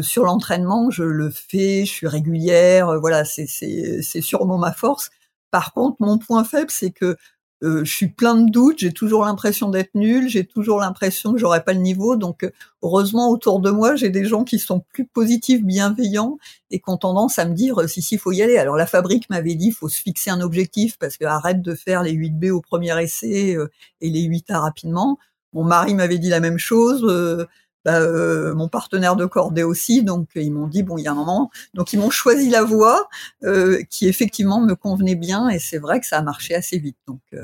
[0.02, 5.10] sur l'entraînement, je le fais, je suis régulière, voilà, c'est c'est sûrement ma force.
[5.52, 7.18] Par contre, mon point faible, c'est que
[7.62, 11.40] euh, je suis plein de doutes, j'ai toujours l'impression d'être nul, j'ai toujours l'impression que
[11.40, 12.16] j'aurai pas le niveau.
[12.16, 16.38] Donc, euh, heureusement, autour de moi, j'ai des gens qui sont plus positifs, bienveillants
[16.72, 18.58] et qui ont tendance à me dire euh, si si, faut y aller.
[18.58, 22.02] Alors, la fabrique m'avait dit faut se fixer un objectif parce que arrête de faire
[22.04, 23.58] les 8B au premier essai
[24.02, 25.20] et les 8A rapidement.
[25.54, 27.48] Mon mari m'avait dit la même chose.
[27.90, 30.04] Bah, euh, mon partenaire de cordée aussi.
[30.04, 31.50] Donc ils m'ont dit bon, il y a un moment.
[31.74, 33.08] Donc ils m'ont choisi la voie
[33.44, 36.98] euh, qui effectivement me convenait bien et c'est vrai que ça a marché assez vite.
[37.08, 37.44] Donc euh.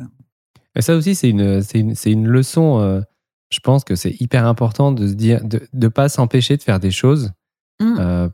[0.76, 3.04] et ça aussi c'est une c'est une une leçon.
[3.50, 6.80] je pense que c'est hyper important de se dire de ne pas s'empêcher de faire
[6.80, 7.32] des choses.
[7.82, 8.30] Mmh.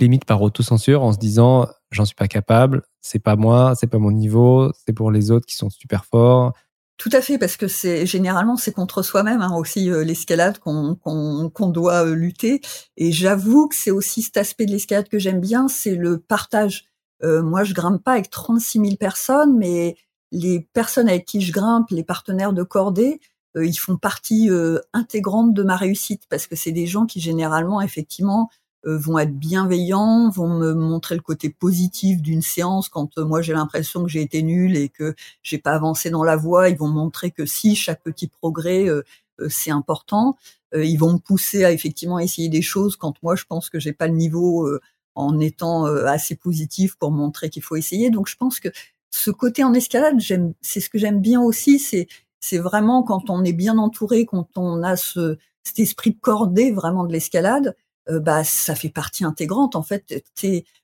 [0.00, 3.98] limite par autocensure en se disant j'en suis pas capable, c'est pas moi, c'est pas
[3.98, 6.54] mon niveau, c'est pour les autres qui sont super forts.
[6.98, 10.96] Tout à fait, parce que c'est généralement c'est contre soi-même hein, aussi euh, l'escalade qu'on
[10.96, 12.60] qu'on doit euh, lutter.
[12.96, 16.86] Et j'avoue que c'est aussi cet aspect de l'escalade que j'aime bien, c'est le partage.
[17.22, 19.96] Euh, moi, je grimpe pas avec 36 000 personnes, mais
[20.32, 23.20] les personnes avec qui je grimpe, les partenaires de cordée,
[23.56, 24.50] ils font partie
[24.92, 29.34] intégrante de ma réussite parce que c'est des gens qui généralement effectivement euh, vont être
[29.34, 34.08] bienveillants, vont me montrer le côté positif d'une séance quand euh, moi j'ai l'impression que
[34.08, 36.68] j'ai été nulle et que j'ai pas avancé dans la voie.
[36.68, 39.02] Ils vont montrer que si chaque petit progrès euh,
[39.48, 40.36] c'est important.
[40.74, 43.92] ils vont me pousser à effectivement essayer des choses quand moi je pense que j'ai
[43.92, 44.68] pas le niveau
[45.14, 48.10] en étant assez positif pour montrer qu'il faut essayer.
[48.10, 48.68] Donc je pense que
[49.10, 51.78] ce côté en escalade, j'aime, c'est ce que j'aime bien aussi.
[51.78, 52.08] C'est
[52.40, 57.04] c'est vraiment quand on est bien entouré, quand on a ce cet esprit cordé vraiment
[57.04, 57.76] de l'escalade
[58.10, 59.76] euh, bah ça fait partie intégrante.
[59.76, 60.24] En fait,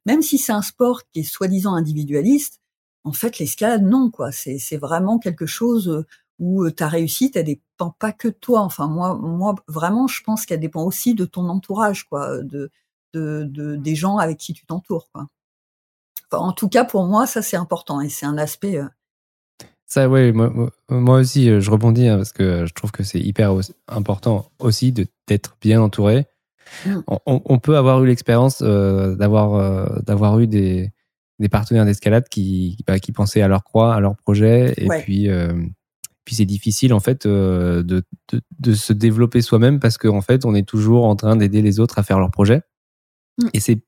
[0.07, 2.61] même si c'est un sport qui est soi-disant individualiste,
[3.05, 4.33] en fait l'escalade non quoi.
[4.33, 6.07] C'est c'est vraiment quelque chose euh,
[6.39, 8.61] où euh, ta réussite elle dépend pas que de toi.
[8.61, 12.71] Enfin moi moi vraiment je pense qu'elle dépend aussi de ton entourage quoi, de
[13.15, 15.29] de, de des gens avec qui tu t'entoures quoi.
[16.33, 18.81] En tout cas pour moi ça c'est important et c'est un aspect
[19.87, 20.51] ça, oui, moi,
[20.89, 23.55] moi, aussi, je rebondis hein, parce que je trouve que c'est hyper
[23.87, 26.27] important aussi d'être bien entouré.
[27.27, 30.93] On, peut avoir eu l'expérience euh, d'avoir euh, d'avoir eu des,
[31.39, 35.29] des partenaires d'escalade qui bah, qui pensaient à leur croix, à leur projet, et puis
[35.29, 35.53] euh,
[36.25, 38.03] puis c'est difficile en fait de, de,
[38.59, 41.81] de se développer soi-même parce qu'en en fait on est toujours en train d'aider les
[41.81, 42.63] autres à faire leur projet.
[43.39, 43.49] Mm.
[43.53, 43.83] Et c'est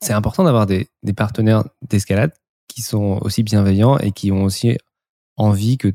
[0.00, 2.32] c'est important d'avoir des, des partenaires d'escalade
[2.68, 4.76] qui sont aussi bienveillants et qui ont aussi
[5.36, 5.92] envie que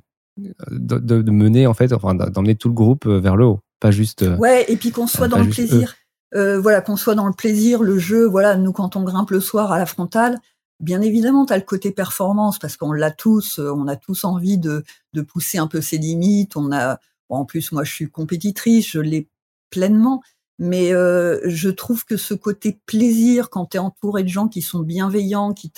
[0.72, 4.26] de, de mener en fait enfin d'emmener tout le groupe vers le haut pas juste
[4.40, 5.96] ouais et puis qu'on soit dans le plaisir
[6.34, 9.40] euh, voilà, qu'on soit dans le plaisir, le jeu, voilà, nous quand on grimpe le
[9.40, 10.40] soir à la frontale,
[10.80, 14.24] bien évidemment, tu as le côté performance parce qu'on l'a tous, euh, on a tous
[14.24, 16.56] envie de, de pousser un peu ses limites.
[16.58, 19.28] On a, en plus, moi, je suis compétitrice, je l'ai
[19.70, 20.22] pleinement,
[20.60, 24.62] mais euh, je trouve que ce côté plaisir quand tu es entouré de gens qui
[24.62, 25.70] sont bienveillants, qui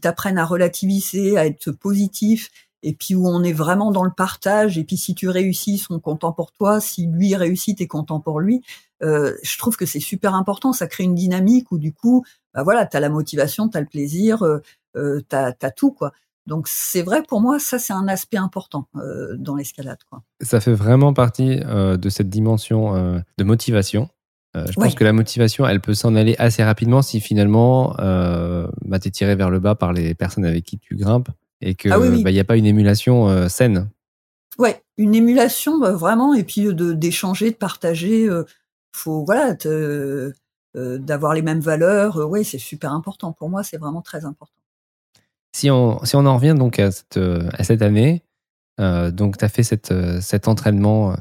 [0.00, 2.50] t'apprennent à relativiser, à être positif,
[2.82, 5.78] et puis où on est vraiment dans le partage, et puis si tu réussis, ils
[5.78, 8.62] sont contents pour toi, si lui réussit, t'es content pour lui.
[9.02, 12.62] Euh, je trouve que c'est super important, ça crée une dynamique où du coup, bah
[12.62, 14.58] voilà, t'as la motivation, t'as le plaisir, euh,
[14.96, 16.12] euh t'as as tout quoi.
[16.46, 19.98] Donc c'est vrai pour moi, ça c'est un aspect important euh, dans l'escalade.
[20.40, 24.08] Ça fait vraiment partie euh, de cette dimension euh, de motivation.
[24.54, 29.08] je pense que la motivation, elle peut s'en aller assez rapidement si finalement bah, tu
[29.08, 31.28] es tiré vers le bas par les personnes avec qui tu grimpes
[31.60, 33.88] et que ah il n'y bah, a pas une émulation saine.
[34.58, 38.28] Ouais, une émulation bah, vraiment et puis de d'échanger, de partager.
[38.94, 40.32] Euh, faut voilà euh,
[40.98, 42.16] d'avoir les mêmes valeurs.
[42.28, 43.62] oui, c'est super important pour moi.
[43.62, 44.54] C'est vraiment très important.
[45.54, 48.22] Si on si on en revient donc à cette à cette année,
[48.78, 51.14] donc tu as fait cette, cet entraînement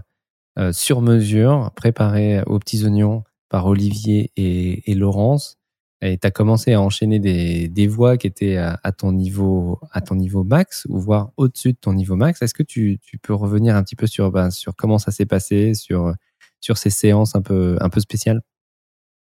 [0.71, 5.57] sur mesure préparé aux petits oignons par Olivier et, et Laurence.
[6.01, 10.01] Et tu as commencé à enchaîner des, des voix qui étaient à, ton niveau à
[10.01, 12.41] ton niveau max ou voire au-dessus de ton niveau max.
[12.41, 15.27] Est-ce que tu, tu, peux revenir un petit peu sur ben, sur comment ça s'est
[15.27, 16.15] passé, sur
[16.61, 18.41] sur ces séances un peu un peu spéciales?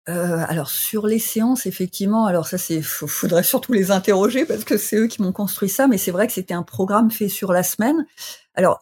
[0.07, 4.77] Euh, alors sur les séances, effectivement, alors ça c'est faudrait surtout les interroger parce que
[4.77, 7.51] c'est eux qui m'ont construit ça, mais c'est vrai que c'était un programme fait sur
[7.51, 8.05] la semaine.
[8.53, 8.81] Alors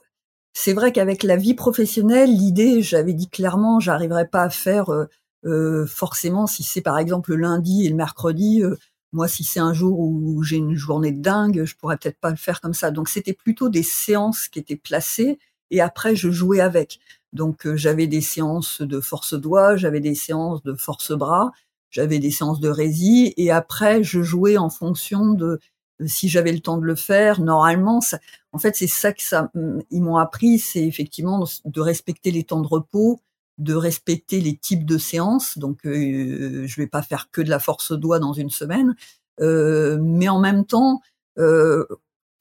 [0.54, 5.06] c'est vrai qu'avec la vie professionnelle, l'idée, j'avais dit clairement, j'arriverais pas à faire euh,
[5.46, 8.76] euh, forcément, si c'est par exemple le lundi et le mercredi, euh,
[9.12, 12.32] moi, si c'est un jour où j'ai une journée de dingue, je pourrais peut-être pas
[12.32, 12.92] le faire comme ça.
[12.92, 15.38] Donc, c'était plutôt des séances qui étaient placées
[15.74, 17.00] et après, je jouais avec.
[17.34, 21.52] Donc, euh, j'avais des séances de force doigt, j'avais des séances de force bras,
[21.90, 25.60] j'avais des séances de rési et après, je jouais en fonction de
[26.06, 27.42] si j'avais le temps de le faire.
[27.42, 28.20] Normalement, ça,
[28.52, 29.52] en fait, c'est ça que ça,
[29.90, 33.20] ils m'ont appris, c'est effectivement de respecter les temps de repos,
[33.58, 35.58] de respecter les types de séances.
[35.58, 38.96] Donc, euh, je vais pas faire que de la force doigt dans une semaine,
[39.42, 41.02] euh, mais en même temps,
[41.40, 41.86] euh,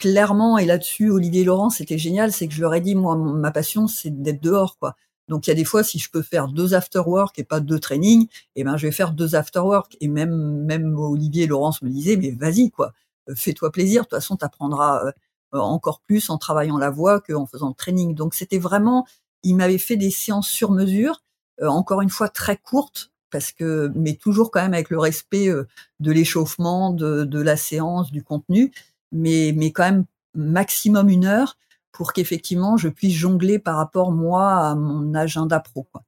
[0.02, 3.52] clairement, et là-dessus, Olivier Laurent, c'était génial, c'est que je leur ai dit, moi, ma
[3.52, 4.96] passion, c'est d'être dehors, quoi.
[5.28, 7.60] Donc, il y a des fois, si je peux faire deux after work et pas
[7.60, 9.96] deux trainings, eh ben, je vais faire deux after work.
[10.00, 12.92] Et même, même Olivier et Laurence me disaient, mais vas-y, quoi,
[13.36, 14.02] fais-toi plaisir.
[14.02, 15.12] De toute façon, t'apprendras euh,
[15.52, 18.16] encore plus en travaillant la voix qu'en faisant le training.
[18.16, 19.06] Donc, c'était vraiment
[19.44, 21.22] il m'avait fait des séances sur mesure,
[21.60, 25.48] euh, encore une fois très courtes, parce que, mais toujours quand même avec le respect
[25.48, 25.66] euh,
[26.00, 28.72] de l'échauffement, de, la séance, du contenu,
[29.12, 31.58] mais, mais quand même maximum une heure
[31.92, 35.84] pour qu'effectivement je puisse jongler par rapport moi à mon agenda pro.
[35.84, 36.04] Quoi.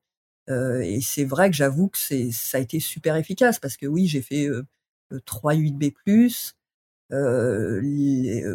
[0.51, 3.87] Euh, et c'est vrai que j'avoue que c'est ça a été super efficace parce que
[3.87, 4.65] oui j'ai fait euh,
[5.27, 5.93] 3 8B+,
[7.13, 7.81] Euh,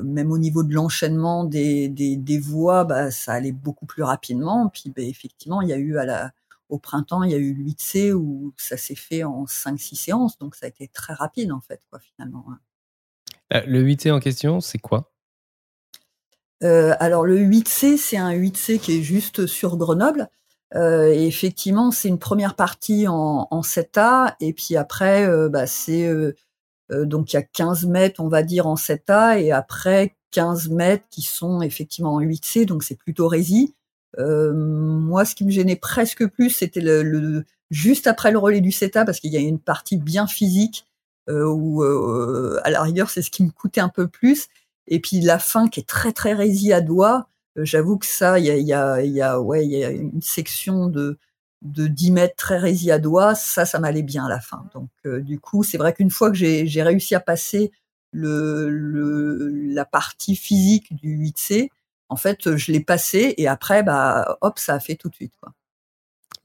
[0.03, 4.69] même au niveau de l'enchaînement des, des, des, voix, bah, ça allait beaucoup plus rapidement.
[4.69, 6.31] Puis bah, effectivement, il y a eu à la,
[6.69, 10.37] au printemps, il y a eu le 8C où ça s'est fait en 5-6 séances,
[10.39, 12.45] donc ça a été très rapide en fait, quoi, finalement.
[13.53, 15.11] Euh, le 8C en question, c'est quoi?
[16.63, 20.29] Euh, Alors le 8C, c'est un 8C qui est juste sur Grenoble.
[20.75, 25.65] Euh, et effectivement, c'est une première partie en, en 7A, et puis après, euh, bah,
[25.65, 26.35] c'est euh,
[26.91, 31.05] donc il y a 15 mètres, on va dire, en 7A, et après 15 mètres
[31.09, 33.75] qui sont effectivement en 8C, donc c'est plutôt rési.
[34.17, 38.71] Moi, ce qui me gênait presque plus, c'était le, le, juste après le relais du
[38.71, 40.85] CETA, parce qu'il y a une partie bien physique
[41.29, 44.47] euh, où, euh, à la rigueur, c'est ce qui me coûtait un peu plus.
[44.87, 47.27] Et puis la fin qui est très très résie à doigt.
[47.57, 50.21] Euh, j'avoue que ça, il y a, y, a, y, a, ouais, y a une
[50.21, 51.17] section de
[51.61, 54.65] de 10 mètres très rési à doigt, ça, ça m'allait bien à la fin.
[54.73, 57.71] Donc, euh, du coup, c'est vrai qu'une fois que j'ai réussi à passer
[58.11, 61.69] le, le, la partie physique du 8C,
[62.09, 65.33] en fait, je l'ai passé et après, bah, hop, ça a fait tout de suite.
[65.41, 65.53] Quoi.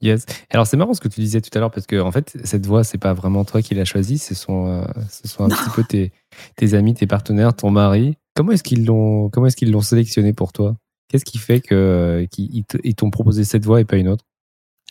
[0.05, 0.27] Yes.
[0.51, 2.67] Alors c'est marrant ce que tu disais tout à l'heure parce que en fait cette
[2.67, 5.71] voix c'est pas vraiment toi qui l'as choisie, ce sont euh, ce sont un petit
[5.75, 6.13] peu tes,
[6.57, 8.19] tes amis, tes partenaires, ton mari.
[8.35, 10.77] Comment est-ce qu'ils l'ont comment est-ce qu'ils l'ont sélectionné pour toi?
[11.09, 14.27] Qu'est-ce qui fait que qu'ils t'ont proposé cette voix et pas une autre?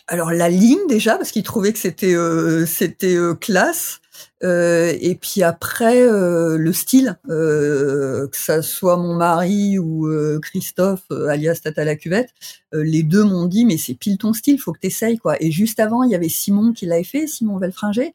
[0.06, 4.00] Alors la ligne déjà parce qu'ils trouvaient que c'était euh, c'était euh, classe.
[4.44, 10.08] Euh, et puis après euh, le style euh, que ça soit mon mari ou
[10.42, 12.30] Christophe alias Tata la cuvette
[12.72, 15.36] les deux m'ont dit mais c'est pile ton style faut que t'essayes quoi.
[15.42, 18.14] Et juste avant il y avait Simon qui l'avait fait Simon Velfringer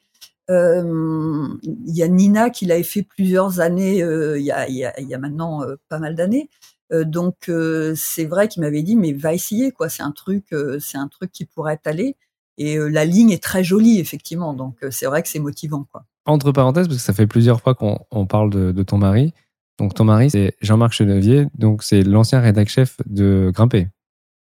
[0.50, 5.14] il y a Nina qui l'avait fait plusieurs années il y a, y, a, y
[5.14, 6.50] a maintenant pas mal d'années.
[6.52, 10.46] euh, donc euh, c'est vrai qu'il m'avait dit mais va essayer quoi, c'est un truc
[10.54, 12.16] euh, c'est un truc qui pourrait aller
[12.58, 16.06] et la ligne est très jolie effectivement donc c'est vrai que c'est motivant quoi.
[16.26, 19.34] Entre parenthèses parce que ça fait plusieurs fois qu'on on parle de, de, ton mari.
[19.80, 23.88] Donc ton mari c'est Jean-Marc Chenevier donc c'est l'ancien rédac chef de Grimper.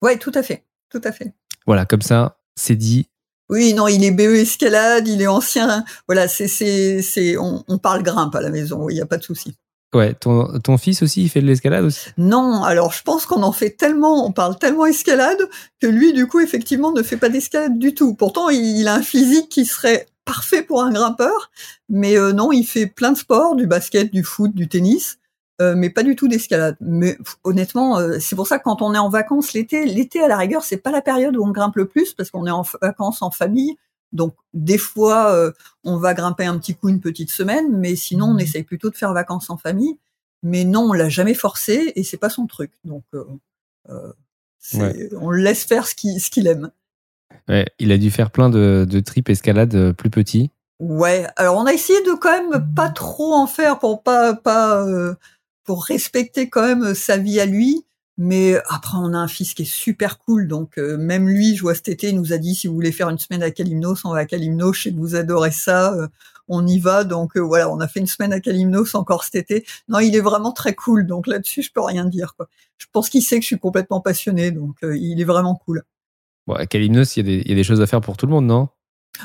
[0.02, 0.64] Ouais, tout à fait.
[0.90, 1.34] Tout à fait.
[1.66, 3.08] Voilà, comme ça, c'est dit.
[3.50, 5.84] Oui, non, il est BE escalade, il est ancien.
[6.08, 9.18] Voilà, c'est, c'est, c'est, on, on parle grimpe à la maison, il n'y a pas
[9.18, 9.58] de souci.
[9.94, 12.10] Ouais, ton, ton fils aussi, il fait de l'escalade aussi?
[12.18, 15.40] Non, alors je pense qu'on en fait tellement, on parle tellement escalade
[15.80, 18.14] que lui, du coup, effectivement, ne fait pas d'escalade du tout.
[18.14, 21.52] Pourtant, il, a un physique qui serait parfait pour un grimpeur,
[21.88, 25.20] mais euh, non, il fait plein de sports, du basket, du foot, du tennis,
[25.62, 26.76] euh, mais pas du tout d'escalade.
[26.82, 30.28] Mais honnêtement, euh, c'est pour ça que quand on est en vacances l'été, l'été à
[30.28, 32.66] la rigueur, c'est pas la période où on grimpe le plus parce qu'on est en
[32.82, 33.78] vacances en famille.
[34.14, 35.52] Donc des fois, euh,
[35.84, 38.40] on va grimper un petit coup une petite semaine, mais sinon on mmh.
[38.40, 39.98] essaye plutôt de faire vacances en famille.
[40.44, 42.72] Mais non, on l'a jamais forcé et c'est pas son truc.
[42.84, 43.26] Donc euh,
[43.90, 44.14] euh,
[45.20, 46.72] on le laisse faire ce qu'il ce qu'il aime.
[47.50, 50.52] Ouais, il a dû faire plein de, de tripes escalade plus petits.
[50.80, 54.86] Ouais, alors on a essayé de quand même pas trop en faire pour pas pas
[55.64, 57.87] pour respecter quand même sa vie à lui.
[58.18, 61.62] Mais après, on a un fils qui est super cool, donc euh, même lui, je
[61.62, 64.06] vois cet été, il nous a dit si vous voulez faire une semaine à Kalimnos,
[64.06, 64.74] on va à Kalimnos.
[64.76, 66.08] Je sais que vous adorez ça, euh,
[66.48, 67.04] on y va.
[67.04, 69.66] Donc euh, voilà, on a fait une semaine à Kalimnos encore cet été.
[69.88, 72.34] Non, il est vraiment très cool, donc là-dessus, je peux rien dire.
[72.36, 72.48] Quoi.
[72.80, 75.84] Je pense qu'il sait que je suis complètement passionné, donc il est vraiment cool.
[76.48, 78.70] Bon, à Kalimnos, il y, a des choses à faire pour tout le monde, non?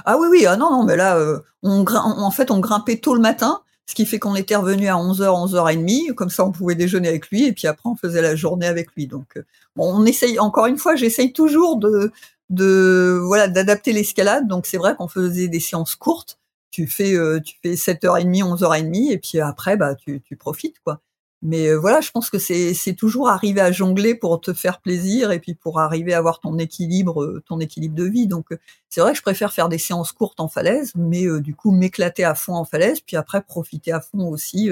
[0.04, 1.18] Ah oui, oui, ah non, non, mais là,
[1.62, 4.94] on, en fait, on grimpait tôt le matin ce qui fait qu'on était revenu à
[4.94, 8.36] 11h, 11h30, comme ça on pouvait déjeuner avec lui, et puis après on faisait la
[8.36, 9.06] journée avec lui.
[9.06, 9.44] Donc euh,
[9.76, 12.12] bon, on essaye, encore une fois, j'essaye toujours de,
[12.50, 14.46] de voilà d'adapter l'escalade.
[14.48, 16.38] Donc c'est vrai qu'on faisait des séances courtes.
[16.70, 21.00] Tu fais, euh, tu fais 7h30, 11h30, et puis après, bah, tu, tu profites, quoi.
[21.42, 25.32] Mais euh, voilà, je pense que c'est toujours arriver à jongler pour te faire plaisir
[25.32, 28.28] et puis pour arriver à avoir ton équilibre euh, ton équilibre de vie.
[28.28, 31.56] Donc euh, c'est vrai que je préfère faire des séances courtes en falaise, mais du
[31.56, 34.70] coup m'éclater à fond en falaise, puis après profiter à fond aussi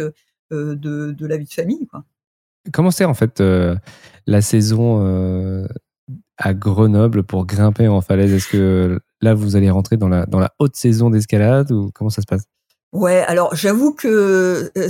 [0.50, 1.88] de, de la vie de famille.
[2.72, 3.42] Comment c'est en fait
[4.26, 5.66] la saison
[6.36, 8.32] à Grenoble pour grimper en falaise?
[8.32, 12.10] Est-ce que là vous allez rentrer dans la dans la haute saison d'escalade ou comment
[12.10, 12.44] ça se passe?
[12.92, 14.88] Ouais, alors j'avoue que euh,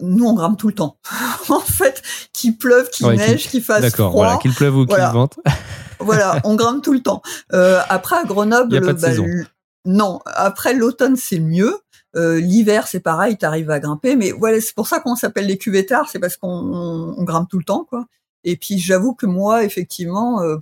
[0.00, 0.98] nous on grimpe tout le temps.
[1.48, 2.00] en fait,
[2.32, 4.10] qu'il pleuve, qu'il neige, qu'il fasse froid.
[4.10, 5.38] voilà, qu'il pleuve ou qu'il vente.
[5.98, 7.22] voilà, on grimpe tout le temps.
[7.52, 9.10] Euh, après à Grenoble, bah,
[9.84, 10.20] non.
[10.26, 11.76] Après l'automne c'est mieux.
[12.16, 15.58] Euh, L'hiver c'est pareil, t'arrives à grimper, mais voilà, c'est pour ça qu'on s'appelle les
[15.58, 16.48] cuvettards, c'est parce qu'on
[17.18, 18.06] on, grimpe tout le temps, quoi.
[18.44, 20.58] Et puis j'avoue que moi, effectivement, euh, euh,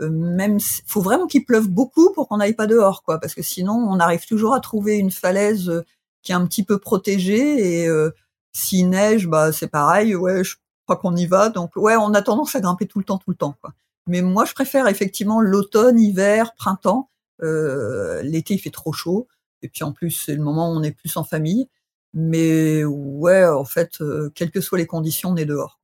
[0.00, 3.74] même faut vraiment qu'il pleuve beaucoup pour qu'on n'aille pas dehors quoi parce que sinon
[3.74, 5.84] on arrive toujours à trouver une falaise euh,
[6.22, 8.10] qui est un petit peu protégée et euh,
[8.52, 12.22] s'il neige bah c'est pareil ouais je crois qu'on y va donc ouais on a
[12.22, 13.74] tendance à grimper tout le temps tout le temps quoi
[14.06, 17.10] mais moi je préfère effectivement l'automne hiver printemps
[17.42, 19.26] euh, l'été il fait trop chaud
[19.62, 21.68] et puis en plus c'est le moment où on est plus en famille
[22.14, 24.02] Mais ouais, en fait,
[24.34, 25.78] quelles que soient les conditions, on est dehors.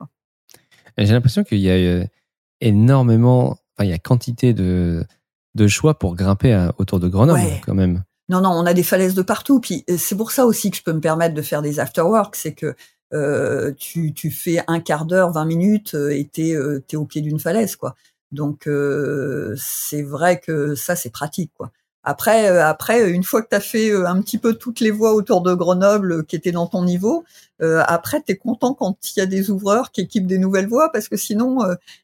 [0.97, 2.07] J'ai l'impression qu'il y a
[2.61, 5.05] énormément, enfin, il y a quantité de,
[5.55, 8.03] de choix pour grimper autour de Grenoble, quand même.
[8.29, 9.61] Non, non, on a des falaises de partout.
[9.61, 12.55] Puis c'est pour ça aussi que je peux me permettre de faire des afterworks, c'est
[12.55, 12.75] que
[13.13, 17.05] euh, tu, tu, fais un quart d'heure, 20 minutes euh, et t'es euh, es au
[17.05, 17.95] pied d'une falaise, quoi.
[18.33, 18.69] Donc
[19.57, 21.71] c'est vrai que ça c'est pratique, quoi.
[22.05, 25.41] Après, après, une fois que tu as fait un petit peu toutes les voies autour
[25.43, 27.25] de Grenoble qui étaient dans ton niveau,
[27.61, 30.93] après, tu es content quand il y a des ouvreurs qui équipent des nouvelles voies,
[30.93, 31.61] parce que sinon,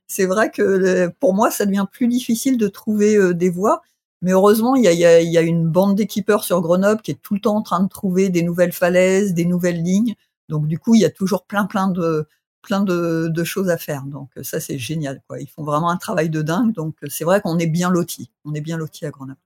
[0.06, 3.82] c'est vrai que pour moi, ça devient plus difficile de trouver des voies.
[4.22, 7.10] Mais heureusement, il y a, y, a, y a, une bande d'équipeurs sur Grenoble qui
[7.10, 10.14] est tout le temps en train de trouver des nouvelles falaises, des nouvelles lignes.
[10.48, 12.26] Donc du coup, il y a toujours plein plein de
[12.62, 14.04] plein de, choses à faire.
[14.04, 15.22] Donc ça, c'est génial.
[15.26, 15.40] Quoi.
[15.40, 16.72] Ils font vraiment un travail de dingue.
[16.72, 18.30] Donc c'est vrai qu'on est bien lotis.
[18.44, 19.38] On est bien lotis à Grenoble.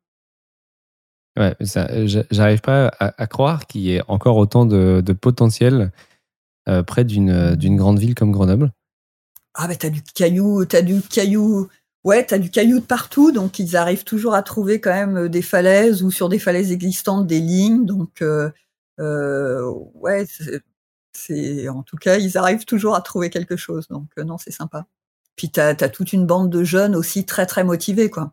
[1.36, 1.56] Ouais,
[2.30, 5.90] j'arrive pas à, croire qu'il y ait encore autant de, potentiel
[6.68, 8.72] euh, près d'une grande ville comme Grenoble.
[9.54, 11.68] Ah ben t'as du caillou, t'as du caillou,
[12.02, 15.42] ouais, t'as du caillou de partout, donc ils arrivent toujours à trouver quand même des
[15.42, 18.50] falaises ou sur des falaises existantes des lignes, donc euh,
[19.00, 19.64] euh
[19.94, 20.26] ouais,
[21.14, 23.88] c'est en tout cas, ils arrivent toujours à trouver quelque chose.
[23.88, 24.86] Donc euh, non, c'est sympa.
[25.36, 28.32] Puis tu as, toute une bande de jeunes aussi très très motivés quoi.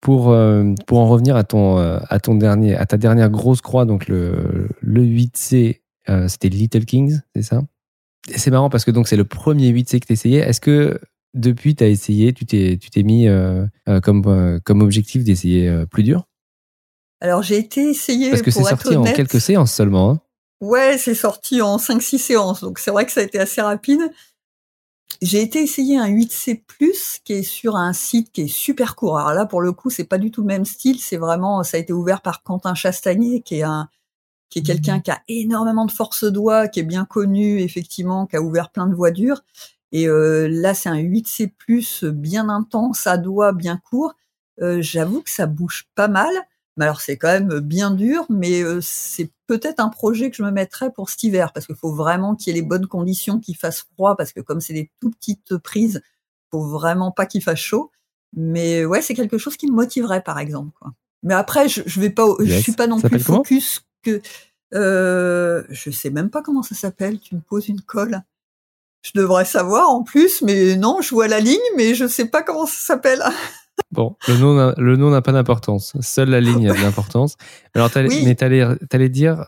[0.00, 3.60] Pour euh, pour en revenir à ton euh, à ton dernier à ta dernière grosse
[3.60, 5.80] croix donc le le 8C
[6.26, 7.62] c'était Little Kings, c'est ça?
[8.34, 10.38] C'est marrant parce que donc c'est le premier 8C que tu essayé.
[10.38, 10.98] Est-ce que
[11.34, 13.28] depuis tu as essayé, tu t'es tu t'es mis
[14.02, 16.26] comme comme objectif d'essayer plus dur?
[17.20, 20.10] Alors j'ai été essayé parce que c'est sorti en quelques séances seulement.
[20.10, 20.20] Hein
[20.60, 24.02] Ouais, c'est sorti en 5-6 séances, donc c'est vrai que ça a été assez rapide.
[25.22, 26.62] J'ai été essayer un 8C+,
[27.24, 29.18] qui est sur un site qui est super court.
[29.18, 30.98] Alors là, pour le coup, c'est pas du tout le même style.
[30.98, 33.90] C'est vraiment, ça a été ouvert par Quentin Chastagnier, qui est un,
[34.48, 35.02] qui est quelqu'un mmh.
[35.02, 38.86] qui a énormément de force doigt, qui est bien connu, effectivement, qui a ouvert plein
[38.86, 39.42] de voies dures.
[39.92, 41.52] Et euh, là, c'est un 8C+,
[42.10, 44.14] bien intense, à doigt, bien court.
[44.62, 46.32] Euh, J'avoue que ça bouge pas mal.
[46.80, 50.42] Mais alors c'est quand même bien dur, mais euh, c'est peut-être un projet que je
[50.42, 53.38] me mettrais pour cet hiver, parce qu'il faut vraiment qu'il y ait les bonnes conditions,
[53.38, 56.00] qu'il fasse froid, parce que comme c'est des tout petites prises,
[56.50, 57.90] faut vraiment pas qu'il fasse chaud.
[58.34, 60.70] Mais ouais, c'est quelque chose qui me motiverait, par exemple.
[60.80, 60.94] Quoi.
[61.22, 64.22] Mais après, je, je vais pas, je suis pas non plus focus que.
[64.72, 67.20] Euh, je sais même pas comment ça s'appelle.
[67.20, 68.22] Tu me poses une colle.
[69.02, 72.42] Je devrais savoir en plus, mais non, je vois la ligne, mais je sais pas
[72.42, 73.22] comment ça s'appelle.
[73.90, 75.94] Bon, le nom, le nom n'a pas d'importance.
[76.00, 77.36] Seule la ligne a de l'importance.
[77.74, 79.44] Alors, mais t'allais, allais dire,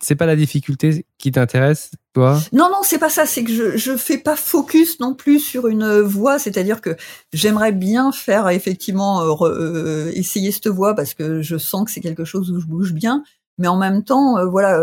[0.00, 2.38] c'est pas la difficulté qui t'intéresse, toi?
[2.52, 3.26] Non, non, c'est pas ça.
[3.26, 6.38] C'est que je, je fais pas focus non plus sur une voie.
[6.38, 6.96] C'est-à-dire que
[7.32, 12.00] j'aimerais bien faire effectivement euh, euh, essayer cette voie parce que je sens que c'est
[12.00, 13.22] quelque chose où je bouge bien.
[13.58, 14.80] Mais en même temps, euh, voilà,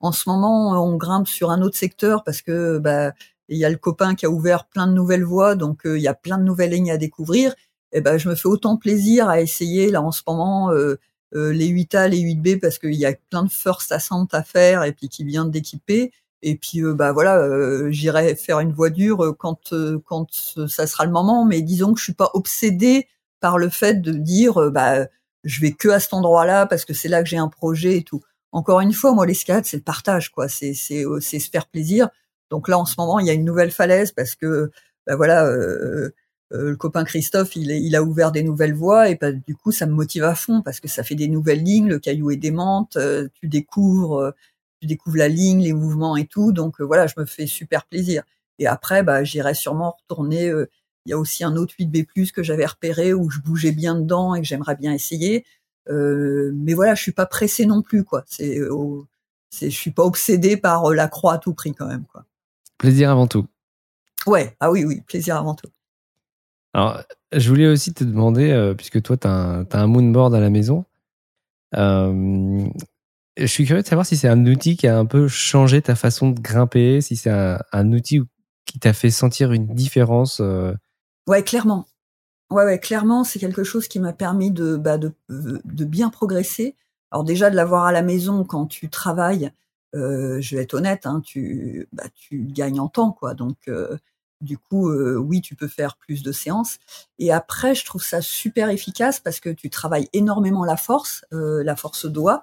[0.00, 3.12] en ce moment, on grimpe sur un autre secteur parce que bah
[3.48, 6.08] il y a le copain qui a ouvert plein de nouvelles voies, donc il y
[6.08, 7.54] a plein de nouvelles lignes à découvrir
[7.92, 10.98] eh ben je me fais autant plaisir à essayer là en ce moment euh,
[11.34, 14.84] euh, les 8A, les 8B parce qu'il y a plein de first ascent à faire
[14.84, 16.12] et puis qui vient d'équiper.
[16.42, 17.48] Et puis euh, bah voilà,
[17.90, 19.74] j'irai faire une voie dure quand
[20.04, 20.26] quand
[20.68, 21.44] ça sera le moment.
[21.44, 23.08] Mais disons que je suis pas obsédée
[23.40, 25.06] par le fait de dire bah
[25.44, 28.02] je vais que à cet endroit-là parce que c'est là que j'ai un projet et
[28.04, 28.22] tout.
[28.52, 32.08] Encore une fois, moi l'escalade c'est le partage quoi, c'est c'est c'est se faire plaisir.
[32.50, 34.70] Donc là en ce moment il y a une nouvelle falaise parce que
[35.06, 36.10] bah voilà euh,
[36.52, 39.86] le copain Christophe, il, il, a ouvert des nouvelles voies et bah, du coup, ça
[39.86, 41.88] me motive à fond parce que ça fait des nouvelles lignes.
[41.88, 44.30] Le caillou est démente, euh, tu découvres, euh,
[44.80, 46.52] tu découvres la ligne, les mouvements et tout.
[46.52, 48.22] Donc voilà, je me fais super plaisir.
[48.58, 50.52] Et après, bah, j'irai sûrement retourner.
[51.06, 54.34] Il y a aussi un autre 8B+ que j'avais repéré où je bougeais bien dedans
[54.34, 55.44] et que j'aimerais bien essayer.
[55.88, 58.24] mais voilà, je suis pas pressé non plus, quoi.
[58.26, 58.60] C'est,
[59.50, 62.24] c'est, je suis pas obsédé par la croix à tout prix quand même, quoi.
[62.78, 63.46] Plaisir avant tout.
[64.26, 65.68] Ouais, ah oui, oui, plaisir avant tout.
[66.74, 67.02] Alors,
[67.32, 70.84] je voulais aussi te demander, euh, puisque toi, tu as, un moonboard à la maison,
[71.76, 72.66] euh,
[73.36, 75.94] je suis curieux de savoir si c'est un outil qui a un peu changé ta
[75.94, 78.20] façon de grimper, si c'est un, outil
[78.64, 80.40] qui t'a fait sentir une différence.
[80.40, 80.74] Euh.
[81.26, 81.86] Ouais, clairement.
[82.50, 85.14] Ouais, ouais, clairement, c'est quelque chose qui m'a permis de, bah, de,
[85.84, 86.76] bien progresser.
[87.10, 89.50] Alors déjà de l'avoir à la maison quand tu travailles,
[89.94, 93.34] je vais être honnête, hein, tu, bah, tu gagnes en temps, quoi.
[93.34, 93.70] Donc
[94.42, 96.78] du coup, euh, oui, tu peux faire plus de séances.
[97.18, 101.62] Et après, je trouve ça super efficace parce que tu travailles énormément la force, euh,
[101.64, 102.42] la force doigt.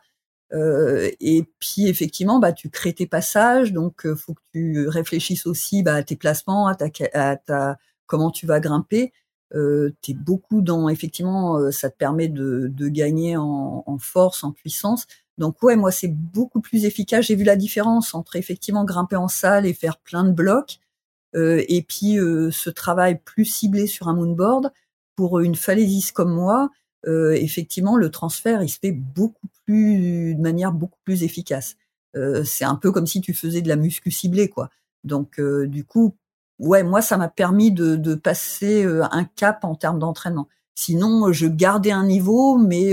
[0.53, 5.45] Euh, et puis effectivement, bah, tu crées tes passages, donc euh, faut que tu réfléchisses
[5.45, 7.77] aussi bah, à tes placements, à ta, à ta
[8.07, 9.13] comment tu vas grimper.
[9.55, 14.43] Euh, tu es beaucoup dans effectivement, ça te permet de, de gagner en, en, force,
[14.43, 17.25] en puissance, Donc ouais, moi c'est beaucoup plus efficace.
[17.25, 20.88] J'ai vu la différence entre effectivement grimper en salle et faire plein de blocs, euh,
[21.33, 24.71] et puis euh, ce travail plus ciblé sur un moonboard
[25.15, 26.69] pour une falaisiste comme moi.
[27.07, 31.75] Euh, effectivement, le transfert il se fait beaucoup plus de manière beaucoup plus efficace.
[32.15, 34.69] Euh, c'est un peu comme si tu faisais de la muscu ciblée, quoi.
[35.03, 36.15] Donc du coup,
[36.59, 40.49] ouais, moi ça m'a permis de, de passer un cap en termes d'entraînement.
[40.75, 42.91] Sinon, je gardais un niveau, mais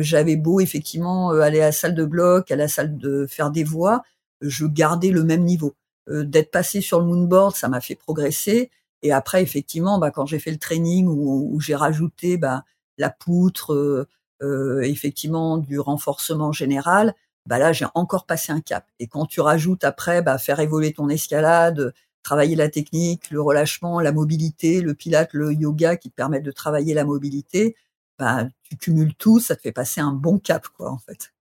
[0.00, 3.62] j'avais beau effectivement aller à la salle de bloc, à la salle de faire des
[3.62, 4.02] voix,
[4.40, 5.76] je gardais le même niveau.
[6.08, 8.70] Euh, d'être passé sur le moonboard, ça m'a fait progresser.
[9.02, 12.64] Et après, effectivement, bah, quand j'ai fait le training où, j'ai rajouté bah,
[12.98, 14.08] la poutre, euh,
[14.42, 17.14] euh, effectivement du renforcement général,
[17.46, 18.86] bah là j'ai encore passé un cap.
[18.98, 21.92] Et quand tu rajoutes après, bah, faire évoluer ton escalade,
[22.22, 26.52] travailler la technique, le relâchement, la mobilité, le pilate, le yoga qui te permettent de
[26.52, 27.76] travailler la mobilité,
[28.18, 31.31] bah, tu cumules tout, ça te fait passer un bon cap, quoi, en fait.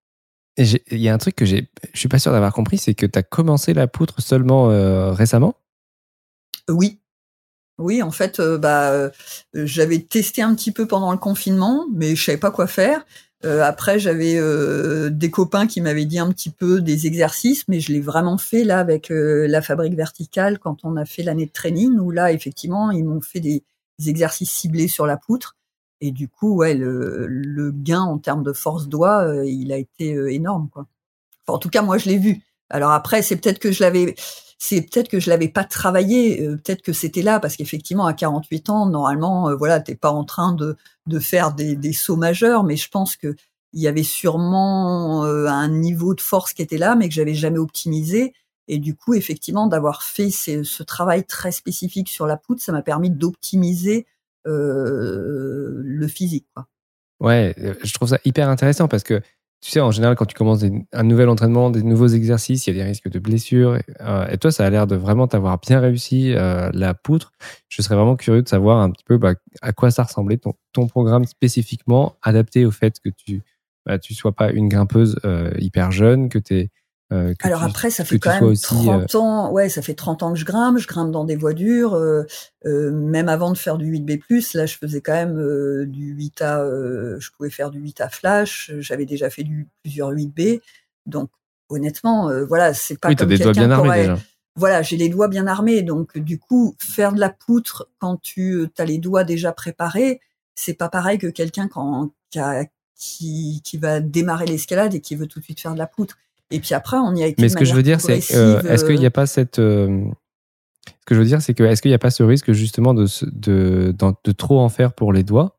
[0.57, 1.61] Il y a un truc que je
[1.93, 5.55] suis pas sûr d'avoir compris, c'est que tu as commencé la poutre seulement euh, récemment?
[6.69, 6.99] Oui.
[7.77, 9.09] Oui, en fait, euh, bah, euh,
[9.53, 13.05] j'avais testé un petit peu pendant le confinement, mais je savais pas quoi faire.
[13.43, 14.39] après, j'avais
[15.09, 18.63] des copains qui m'avaient dit un petit peu des exercices, mais je l'ai vraiment fait
[18.63, 22.91] là avec la fabrique verticale quand on a fait l'année de training, où là, effectivement,
[22.91, 23.63] ils m'ont fait des
[24.05, 25.55] exercices ciblés sur la poutre.
[26.01, 29.77] Et du coup, ouais, le, le gain en termes de force doigt, euh, il a
[29.77, 30.87] été euh, énorme, quoi.
[31.47, 32.41] en tout cas, moi, je l'ai vu.
[32.69, 34.15] Alors après, c'est peut-être que je l'avais,
[34.57, 38.13] c'est peut-être que je l'avais pas travaillé, euh, peut-être que c'était là, parce qu'effectivement, à
[38.13, 40.75] 48 ans, normalement, voilà, t'es pas en train de,
[41.05, 43.35] de faire des, des sauts majeurs, mais je pense que
[43.73, 47.57] il y avait sûrement un niveau de force qui était là, mais que j'avais jamais
[47.57, 48.33] optimisé.
[48.67, 52.73] Et du coup, effectivement, d'avoir fait ce, ce, travail très spécifique sur la poutre, ça
[52.73, 54.07] m'a permis d'optimiser
[54.47, 56.47] euh, le physique.
[56.53, 56.67] Quoi.
[57.19, 59.21] Ouais, euh, je trouve ça hyper intéressant parce que
[59.63, 62.79] tu sais, en général, quand tu commences un nouvel entraînement, des nouveaux exercices, il y
[62.79, 63.75] a des risques de blessures.
[63.75, 67.31] Et, euh, toi, ça a l'air de vraiment t'avoir bien réussi la poutre.
[67.69, 70.87] Je serais vraiment curieux de savoir un petit peu bah, à quoi ça ressemblait ton,
[70.87, 73.43] programme spécifiquement adapté au fait que tu
[73.85, 75.19] bah, sois pas une grimpeuse
[75.59, 76.71] hyper jeune, que tu
[77.11, 79.51] euh, Alors après, ça fait quand même 30 euh, ans.
[79.51, 80.77] Ouais, ça fait 30 ans que je grimpe.
[80.77, 81.93] Je grimpe dans des voies dures.
[81.93, 82.25] Euh,
[82.63, 85.35] même avant de faire du 8B+, là, je faisais quand même
[85.85, 87.19] du 8A.
[87.19, 88.71] je pouvais faire du 8A flash.
[88.79, 90.61] J'avais déjà fait du plusieurs 8B.
[91.05, 91.29] Donc
[91.69, 94.17] honnêtement, voilà, c'est pas oui, comme des doigts bien armés déjà.
[94.57, 95.81] Voilà, j'ai les doigts bien armés.
[95.81, 100.21] Donc du coup, faire de la poutre quand tu as les doigts déjà préparés,
[100.55, 101.69] c'est pas pareil que quelqu'un
[102.95, 106.17] qui, qui va démarrer l'escalade et qui veut tout de suite faire de la poutre.
[106.51, 107.41] Et puis après, on y a été.
[107.41, 109.59] Mais ce que je veux dire, c'est euh, est-ce qu'il n'y a pas cette.
[109.59, 110.03] Euh,
[110.85, 112.93] ce que je veux dire, c'est que est-ce qu'il n'y a pas ce risque justement
[112.93, 115.57] de, de, de, trop en faire pour les doigts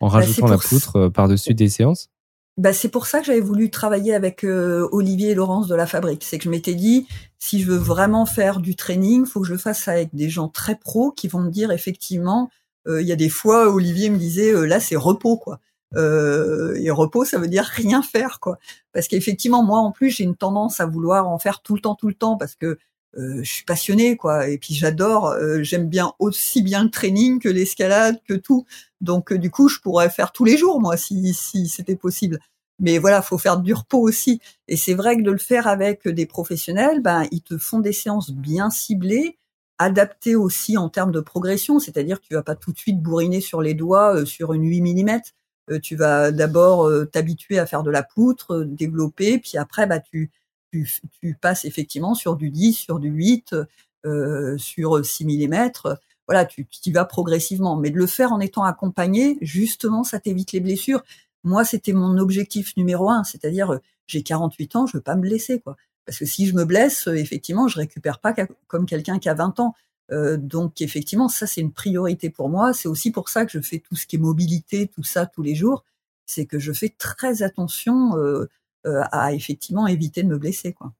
[0.00, 2.08] en bah, rajoutant la poutre euh, par-dessus des séances?
[2.56, 6.24] Bah, c'est pour ça que j'avais voulu travailler avec Olivier et Laurence de la fabrique.
[6.24, 7.06] C'est que je m'étais dit,
[7.38, 10.48] si je veux vraiment faire du training, faut que je le fasse avec des gens
[10.48, 12.50] très pros qui vont me dire effectivement,
[12.86, 15.60] il y a des fois, Olivier me disait, là c'est repos quoi.
[15.96, 18.58] Euh, et repos, ça veut dire rien faire, quoi.
[18.92, 21.94] Parce qu'effectivement, moi, en plus, j'ai une tendance à vouloir en faire tout le temps,
[21.94, 22.78] tout le temps, parce que
[23.16, 24.48] euh, je suis passionnée, quoi.
[24.48, 28.66] Et puis j'adore, euh, j'aime bien aussi bien le training que l'escalade, que tout.
[29.00, 32.38] Donc, euh, du coup, je pourrais faire tous les jours, moi, si, si c'était possible.
[32.78, 34.40] Mais voilà, faut faire du repos aussi.
[34.68, 37.92] Et c'est vrai que de le faire avec des professionnels, ben, ils te font des
[37.92, 39.38] séances bien ciblées,
[39.78, 41.78] adaptées aussi en termes de progression.
[41.78, 44.82] C'est-à-dire que tu vas pas tout de suite bourriner sur les doigts sur une 8
[44.82, 45.20] mm euh,
[45.78, 50.00] tu vas d'abord euh, t'habituer à faire de la poutre, euh, développer, puis après, bah,
[50.00, 50.30] tu,
[51.40, 53.54] passes effectivement sur du 10, sur du 8,
[54.06, 55.70] euh, sur 6 mm.
[56.26, 57.76] Voilà, tu y vas progressivement.
[57.76, 61.02] Mais de le faire en étant accompagné, justement, ça t'évite les blessures.
[61.42, 65.60] Moi, c'était mon objectif numéro un, c'est-à-dire j'ai 48 ans, je veux pas me blesser,
[65.60, 65.76] quoi.
[66.06, 68.34] Parce que si je me blesse, effectivement, je récupère pas
[68.66, 69.74] comme quelqu'un qui a 20 ans.
[70.12, 72.72] Euh, donc effectivement, ça c'est une priorité pour moi.
[72.72, 75.42] C'est aussi pour ça que je fais tout ce qui est mobilité, tout ça tous
[75.42, 75.84] les jours.
[76.26, 78.48] C'est que je fais très attention euh,
[78.86, 80.72] euh, à effectivement éviter de me blesser.
[80.72, 80.92] Quoi.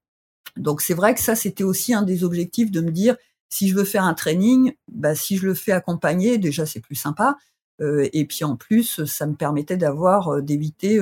[0.56, 3.16] Donc c'est vrai que ça c'était aussi un des objectifs de me dire
[3.48, 6.94] si je veux faire un training, bah, si je le fais accompagner, déjà c'est plus
[6.96, 7.36] sympa.
[7.80, 11.00] et puis en plus, ça me permettait d'avoir d'éviter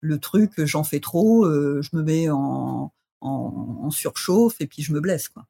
[0.00, 4.92] le truc j'en fais trop, je me mets en, en, en surchauffe et puis je
[4.92, 5.28] me blesse.
[5.28, 5.46] Quoi.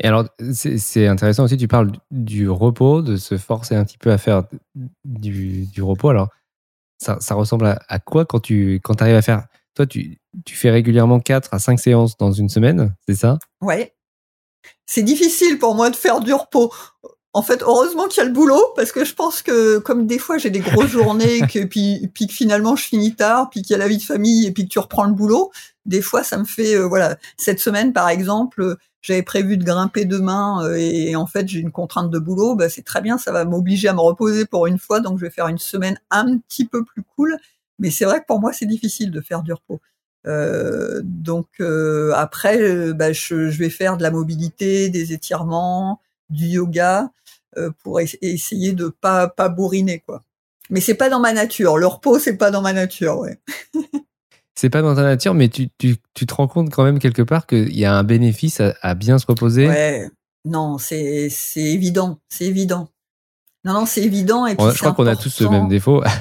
[0.00, 4.12] Et alors, c'est intéressant aussi, tu parles du repos, de se forcer un petit peu
[4.12, 4.44] à faire
[5.04, 6.10] du, du repos.
[6.10, 6.28] Alors,
[6.98, 10.70] ça, ça ressemble à, quoi quand tu quand arrives à faire Toi, tu, tu fais
[10.70, 13.38] régulièrement 4 à 5 séances dans une semaine, c'est ça?
[13.60, 13.94] Ouais.
[14.86, 16.72] C'est difficile pour moi de faire du repos.
[17.34, 20.18] En fait, heureusement qu'il y a le boulot, parce que je pense que comme des
[20.18, 23.72] fois j'ai des grosses journées, que puis, puis que finalement je finis tard, puis qu'il
[23.72, 25.50] y a la vie de famille, et puis que tu reprends le boulot,
[25.84, 30.04] des fois ça me fait, euh, voilà, cette semaine par exemple, j'avais prévu de grimper
[30.04, 33.32] demain euh, et, en fait j'ai une contrainte de boulot, bah, c'est très bien, ça
[33.32, 36.38] va m'obliger à me reposer pour une fois, donc je vais faire une semaine un
[36.38, 37.38] petit peu plus cool.
[37.78, 39.80] Mais c'est vrai que pour moi c'est difficile de faire du repos.
[40.26, 46.00] Euh, donc euh, après, euh, bah, je, je, vais faire de la mobilité, des étirements,
[46.30, 47.10] du yoga
[47.56, 50.24] euh, pour essayer de pas pas bourriner quoi.
[50.70, 51.78] Mais c'est pas dans ma nature.
[51.78, 53.38] Le repos c'est pas dans ma nature, ouais.
[54.58, 57.22] c'est pas dans ta nature, mais tu, tu, tu, te rends compte quand même quelque
[57.22, 59.68] part qu'il y a un bénéfice à, à, bien se reposer.
[59.68, 60.10] Ouais,
[60.44, 62.88] non, c'est c'est évident, c'est évident.
[63.64, 64.46] Non, non, c'est évident.
[64.46, 66.02] Et puis je crois qu'on a tous le même défaut.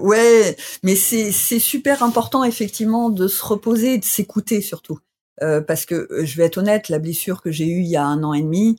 [0.00, 4.98] Ouais, mais c'est c'est super important effectivement de se reposer et de s'écouter surtout.
[5.40, 7.96] Euh, parce que euh, je vais être honnête, la blessure que j'ai eue il y
[7.96, 8.76] a un an et demi,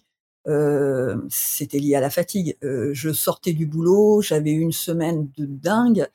[0.48, 2.58] euh, c'était lié à la fatigue.
[2.66, 6.06] Euh, je sortais du boulot, j'avais une semaine de dingue,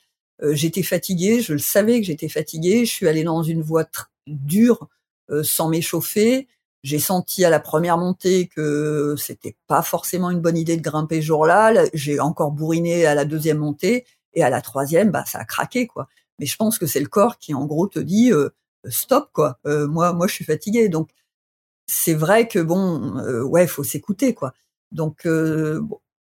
[0.51, 3.85] j'étais fatiguée, je le savais que j'étais fatiguée, je suis allée dans une voie
[4.27, 4.87] dure
[5.43, 6.47] sans m'échauffer.
[6.83, 11.21] J'ai senti à la première montée que c'était pas forcément une bonne idée de grimper
[11.21, 11.85] jour-là.
[11.93, 15.87] J'ai encore bourriné à la deuxième montée et à la troisième, bah ça a craqué
[15.87, 16.07] quoi.
[16.39, 18.49] Mais je pense que c'est le corps qui en gros te dit euh,
[18.89, 19.59] stop quoi.
[19.65, 21.11] Euh, moi moi je suis fatigué donc
[21.87, 24.53] c'est vrai que bon euh, ouais faut s'écouter quoi.
[24.91, 25.25] Donc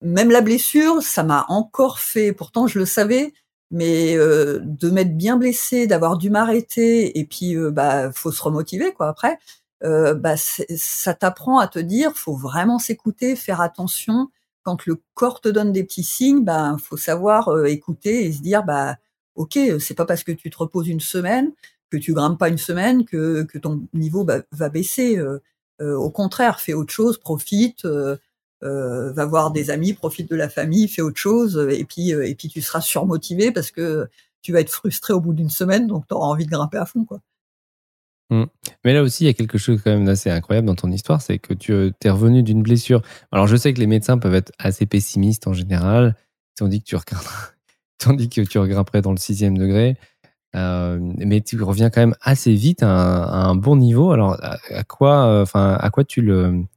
[0.01, 2.33] même la blessure ça m'a encore fait.
[2.33, 3.33] Pourtant je le savais
[3.71, 9.09] mais de m'être bien blessé, d'avoir dû m'arrêter et puis bah faut se remotiver quoi
[9.09, 9.39] après.
[9.81, 14.29] bah ça t'apprend à te dire faut vraiment s'écouter, faire attention
[14.67, 18.41] quand le corps te donne des petits signes, ben faut savoir euh, écouter et se
[18.41, 18.97] dire bah
[19.35, 21.53] ok, c'est pas parce que tu te reposes une semaine
[21.89, 25.17] que tu grimpes pas une semaine que, que ton niveau bah, va baisser.
[25.17, 25.39] Euh,
[25.79, 27.87] euh, au contraire, fais autre chose, profite,
[28.61, 32.47] va voir des amis, profite de la famille, fais autre chose et puis et puis
[32.47, 34.07] tu seras surmotivé parce que
[34.41, 36.85] tu vas être frustré au bout d'une semaine, donc tu auras envie de grimper à
[36.85, 37.19] fond quoi.
[38.29, 38.45] Mm.
[38.83, 41.21] Mais là aussi, il y a quelque chose quand même d'assez incroyable dans ton histoire,
[41.21, 43.01] c'est que tu euh, es revenu d'une blessure.
[43.31, 46.15] Alors, je sais que les médecins peuvent être assez pessimistes en général.
[46.17, 46.97] Ils t'ont dit que tu
[48.29, 49.97] que tu regrimperais dans le sixième degré.
[50.55, 54.11] Euh, mais tu reviens quand même assez vite à un, bon niveau.
[54.11, 56.29] Alors, à, quoi, euh, enfin, à quoi tu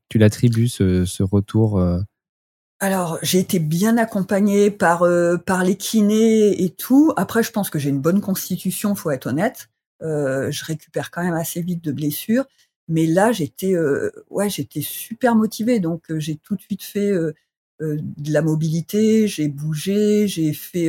[0.08, 1.80] tu l'attribues ce, retour
[2.82, 5.04] alors, j'ai été bien accompagnée par
[5.44, 7.12] par les kinés et tout.
[7.18, 9.68] Après, je pense que j'ai une bonne constitution, faut être honnête.
[10.02, 12.44] Euh, je récupère quand même assez vite de blessures.
[12.88, 15.80] Mais là, j'étais, euh, ouais, j'étais super motivée.
[15.80, 17.12] Donc, euh, j'ai tout de suite fait
[17.80, 19.28] de la mobilité.
[19.28, 20.26] J'ai bougé.
[20.28, 20.88] J'ai fait,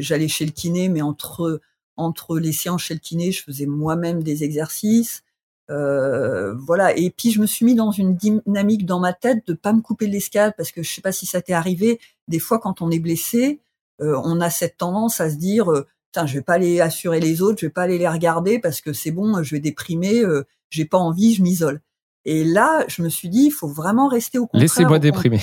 [0.00, 1.60] j'allais chez le kiné, mais entre
[1.98, 5.22] entre les séances chez le kiné, je faisais moi-même des exercices.
[5.70, 6.96] Euh, voilà.
[6.96, 9.82] Et puis je me suis mis dans une dynamique dans ma tête de pas me
[9.82, 12.00] couper l'escalade parce que je sais pas si ça t'est arrivé.
[12.26, 13.60] Des fois, quand on est blessé,
[14.00, 15.70] euh, on a cette tendance à se dire
[16.12, 18.80] Putain, je vais pas aller assurer les autres, je vais pas aller les regarder parce
[18.80, 21.82] que c'est bon, je vais déprimer, euh, j'ai pas envie, je m'isole.
[22.24, 24.62] Et là, je me suis dit, il faut vraiment rester au contraire.
[24.62, 25.40] Laissez-moi déprimer.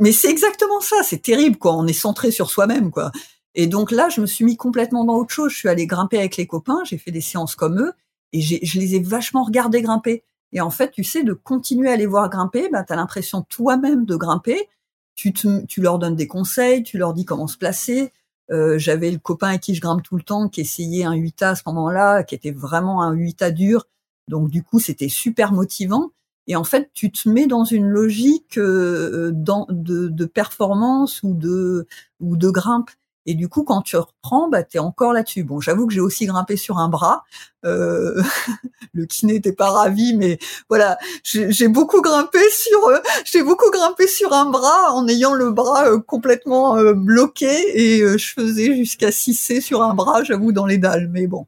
[0.00, 1.74] Mais c'est exactement ça, c'est terrible, quoi.
[1.74, 3.12] On est centré sur soi-même, quoi.
[3.56, 5.50] Et donc là, je me suis mis complètement dans autre chose.
[5.50, 7.92] Je suis allée grimper avec les copains, j'ai fait des séances comme eux,
[8.32, 10.22] et je les ai vachement regardés grimper.
[10.52, 13.42] Et en fait, tu sais, de continuer à les voir grimper, ben, tu as l'impression
[13.42, 14.68] toi-même de grimper.
[15.16, 18.12] Tu, tu leur donnes des conseils, tu leur dis comment se placer,
[18.50, 21.48] euh, j'avais le copain avec qui je grimpe tout le temps qui essayait un 8A
[21.48, 23.86] à ce moment-là, qui était vraiment un 8A dur.
[24.28, 26.10] Donc du coup, c'était super motivant.
[26.46, 31.86] Et en fait, tu te mets dans une logique euh, de, de, performance ou de
[32.20, 32.90] ou de grimpe.
[33.26, 35.42] Et du coup, quand tu reprends, bah, tu es encore là-dessus.
[35.42, 37.24] Bon, j'avoue que j'ai aussi grimpé sur un bras.
[37.64, 38.22] Euh,
[38.92, 44.06] le kiné n'était pas ravi, mais voilà, j'ai beaucoup grimpé sur, euh, j'ai beaucoup grimpé
[44.06, 49.10] sur un bras en ayant le bras euh, complètement euh, bloqué et je faisais jusqu'à
[49.10, 51.08] 6C sur un bras, j'avoue, dans les dalles.
[51.10, 51.46] Mais bon.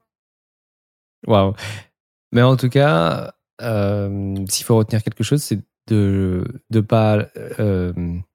[1.27, 1.55] Waouh.
[2.33, 7.29] Mais en tout cas, s'il faut retenir quelque chose, c'est de ne pas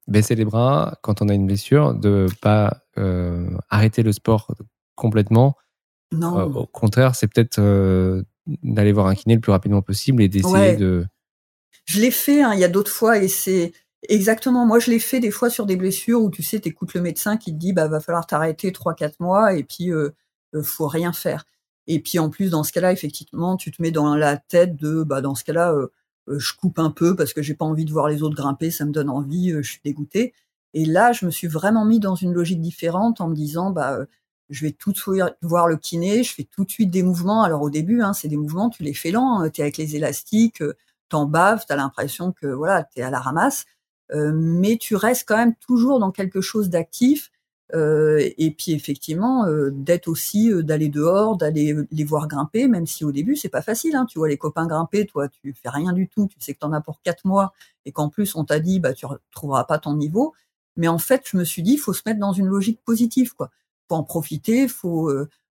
[0.08, 4.54] baisser les bras quand on a une blessure, de pas euh, arrêter le sport
[4.96, 5.56] complètement.
[6.12, 6.40] Non.
[6.40, 8.24] Euh, au contraire, c'est peut-être euh,
[8.64, 11.06] d'aller voir un kiné le plus rapidement possible et d'essayer de.
[11.86, 13.74] Je l'ai fait, hein, il y a d'autres fois, et c'est
[14.08, 14.66] exactement.
[14.66, 17.38] Moi, je l'ai fait des fois sur des blessures où tu sais, t'écoutes le médecin
[17.38, 19.92] qui te dit, bah, va falloir t'arrêter trois, quatre mois, et puis
[20.62, 21.46] faut rien faire.
[21.88, 25.04] Et puis en plus, dans ce cas-là, effectivement, tu te mets dans la tête de,
[25.04, 25.76] bah, dans ce cas-là,
[26.28, 28.86] je coupe un peu parce que j'ai pas envie de voir les autres grimper, ça
[28.86, 30.34] me donne envie, je suis dégoûté.
[30.74, 33.94] Et là, je me suis vraiment mis dans une logique différente en me disant, bah,
[33.94, 34.06] euh,
[34.50, 37.44] je vais tout de suite voir le kiné, je fais tout de suite des mouvements.
[37.44, 39.50] Alors au début, hein, c'est des mouvements, tu les fais lents, hein.
[39.50, 40.76] tu es avec les élastiques, euh,
[41.10, 43.66] t'en baves, t'as l'impression que voilà, t'es à la ramasse.
[44.12, 47.32] mais tu restes quand même toujours dans quelque chose d'actif.
[47.74, 53.36] Et puis effectivement, d'être aussi d'aller dehors, d'aller les voir grimper, même si au début
[53.36, 53.96] c'est pas facile.
[53.96, 54.06] Hein.
[54.06, 56.66] Tu vois les copains grimper, toi tu fais rien du tout, tu sais que tu
[56.66, 57.54] en as pour quatre mois
[57.86, 60.34] et qu'en plus on t'a dit bah tu retrouveras pas ton niveau.
[60.76, 63.52] Mais en fait, je me suis dit, faut se mettre dans une logique positive, quoi.
[63.90, 65.12] Faut en profiter, faut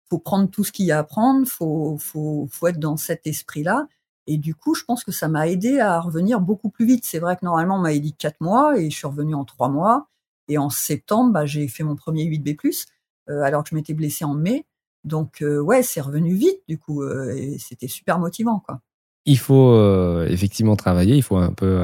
[0.09, 3.27] faut prendre tout ce qu'il y a à prendre, faut faut faut être dans cet
[3.27, 3.87] esprit-là.
[4.27, 7.05] Et du coup, je pense que ça m'a aidé à revenir beaucoup plus vite.
[7.05, 9.69] C'est vrai que normalement, on m'avait dit quatre mois et je suis revenu en trois
[9.69, 10.07] mois.
[10.51, 12.85] Et en septembre, bah, j'ai fait mon premier 8B+,
[13.29, 14.65] euh, alors que je m'étais blessé en mai.
[15.05, 18.81] Donc euh, ouais, c'est revenu vite du coup euh, et c'était super motivant quoi.
[19.25, 19.79] Il faut
[20.23, 21.79] effectivement travailler, il faut un peu,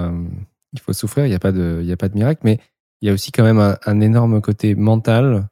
[0.74, 1.26] il faut souffrir.
[1.26, 2.60] Il n'y a pas de, il y a pas de miracle, mais
[3.02, 5.48] il y a aussi quand même un, énorme côté mental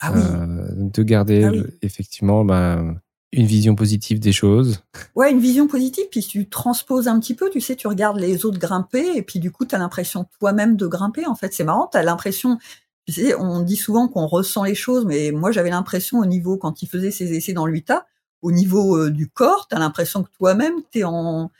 [0.00, 0.20] ah oui.
[0.76, 2.80] de garder ah effectivement bah,
[3.32, 4.82] une vision positive des choses.
[5.14, 8.46] Ouais, une vision positive, puis tu transposes un petit peu, tu sais, tu regardes les
[8.46, 11.52] autres grimper, et puis du coup, tu as l'impression toi-même de grimper, en fait.
[11.52, 12.58] C'est marrant, tu as l'impression,
[13.06, 16.56] tu sais, on dit souvent qu'on ressent les choses, mais moi, j'avais l'impression au niveau,
[16.56, 18.06] quand il faisait ses essais dans l'UTA,
[18.40, 21.50] au niveau euh, du corps, tu as l'impression que toi-même, tu en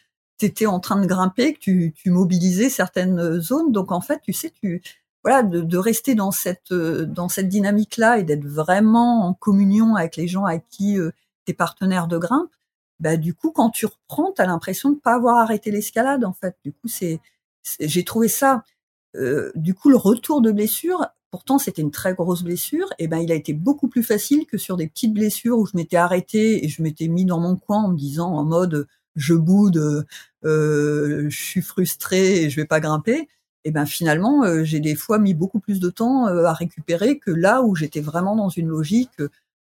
[0.41, 3.73] étais en train de grimper, que tu, mobilisais certaines zones.
[3.73, 4.81] Donc, en fait, tu sais, tu
[5.25, 10.29] voilà, de, rester dans cette, euh, cette dynamique-là et d'être vraiment en communion avec les
[10.29, 11.11] gens à qui euh,
[11.55, 12.51] partenaires de grimpe,
[13.01, 16.33] bah du coup quand tu reprends, tu as l'impression de pas avoir arrêté l'escalade en
[16.33, 16.57] fait.
[16.65, 17.21] Du coup c'est
[17.81, 18.65] j'ai trouvé ça
[19.17, 23.19] euh, du coup le retour de blessure, pourtant c'était une très grosse blessure, et ben
[23.19, 26.65] il a été beaucoup plus facile que sur des petites blessures où je m'étais arrêté
[26.65, 28.87] et je m'étais mis dans mon coin en me disant en mode
[29.17, 30.07] je boude,
[30.45, 33.29] euh, je suis frustré et je vais pas grimper.
[33.65, 37.31] Et ben finalement, euh, j'ai des fois mis beaucoup plus de temps à récupérer que
[37.31, 39.21] là où j'étais vraiment dans une logique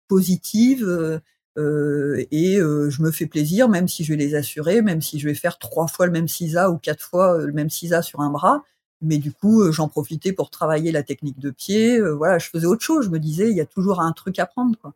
[0.09, 1.21] positive,
[1.57, 5.19] euh, et euh, je me fais plaisir, même si je vais les assurer, même si
[5.19, 8.03] je vais faire trois fois le même CISA ou quatre fois euh, le même CISA
[8.03, 8.63] sur un bras.
[9.03, 12.01] Mais du coup, j'en profitais pour travailler la technique de pied.
[12.01, 13.05] voilà, je faisais autre chose.
[13.05, 14.79] Je me disais, il y a toujours un truc à prendre.
[14.81, 14.95] Quoi.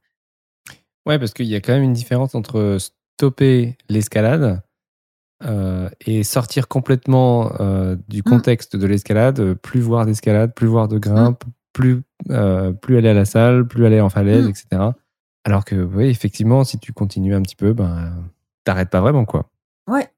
[1.04, 4.62] Ouais, parce qu'il y a quand même une différence entre stopper l'escalade
[6.06, 7.52] et sortir complètement
[8.09, 8.22] du mmh.
[8.22, 11.50] contexte de l'escalade, plus voir d'escalade, plus voir de grimpe, mmh.
[11.78, 14.50] plus, euh, plus aller à la salle, plus aller en falaise, mmh.
[14.50, 14.82] etc.
[15.45, 18.12] Alors que, oui, effectivement, si tu continues un petit peu, ben,
[18.64, 19.51] t'arrêtes pas vraiment, quoi.
[19.86, 20.11] Ouais.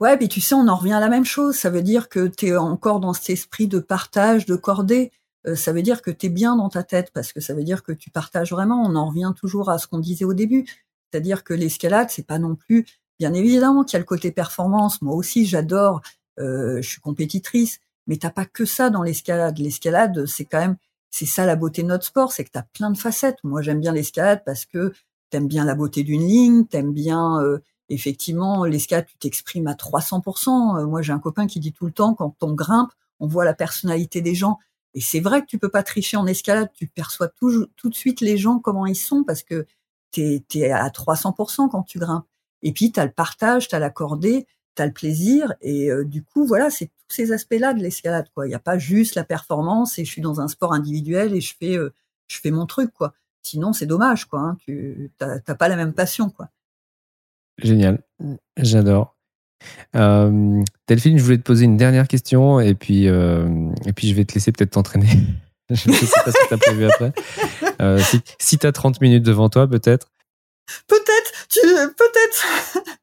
[0.00, 1.56] Ouais, puis tu sais, on en revient à la même chose.
[1.56, 5.10] Ça veut dire que tu es encore dans cet esprit de partage, de cordée.
[5.46, 7.64] Euh, ça veut dire que tu es bien dans ta tête, parce que ça veut
[7.64, 8.82] dire que tu partages vraiment.
[8.84, 10.66] On en revient toujours à ce qu'on disait au début.
[11.10, 12.84] C'est-à-dire que l'escalade, c'est pas non plus,
[13.18, 15.00] bien évidemment qu'il y a le côté performance.
[15.00, 16.02] Moi aussi, j'adore,
[16.38, 19.58] euh, je suis compétitrice, mais t'as pas que ça dans l'escalade.
[19.58, 20.76] L'escalade, c'est quand même
[21.10, 23.38] c'est ça la beauté de notre sport, c'est que tu as plein de facettes.
[23.44, 24.92] Moi, j'aime bien l'escalade parce que
[25.30, 30.78] t'aimes bien la beauté d'une ligne, t'aimes bien euh, effectivement l'escalade, tu t'exprimes à 300%.
[30.78, 32.90] Euh, moi, j'ai un copain qui dit tout le temps quand on grimpe,
[33.20, 34.58] on voit la personnalité des gens.
[34.94, 38.20] Et c'est vrai que tu peux pas tricher en escalade, tu perçois tout, de suite
[38.20, 39.66] les gens comment ils sont parce que
[40.10, 42.24] tu es, à 300% quand tu grimpes.
[42.62, 43.90] Et puis tu as le partage, tu as la
[44.76, 47.82] cordée, tu as le plaisir et euh, du coup voilà, c'est tous ces aspects-là de
[47.82, 48.46] l'escalade quoi.
[48.46, 51.40] Il n'y a pas juste la performance et je suis dans un sport individuel et
[51.40, 51.92] je fais euh,
[52.28, 53.14] je fais mon truc quoi.
[53.42, 54.40] Sinon c'est dommage quoi.
[54.40, 54.56] Hein.
[54.64, 56.48] Tu t'as pas la même passion quoi.
[57.58, 58.02] Génial,
[58.58, 59.16] j'adore.
[59.96, 64.24] Euh, Delphine, je voulais te poser une dernière question et puis et puis je vais
[64.24, 65.08] te laisser peut-être t'entraîner.
[65.70, 67.12] je ne sais pas ce que tu as prévu après.
[68.02, 70.12] si si tu as 30 minutes devant toi peut-être.
[70.88, 72.95] Peut-être, tu peut-être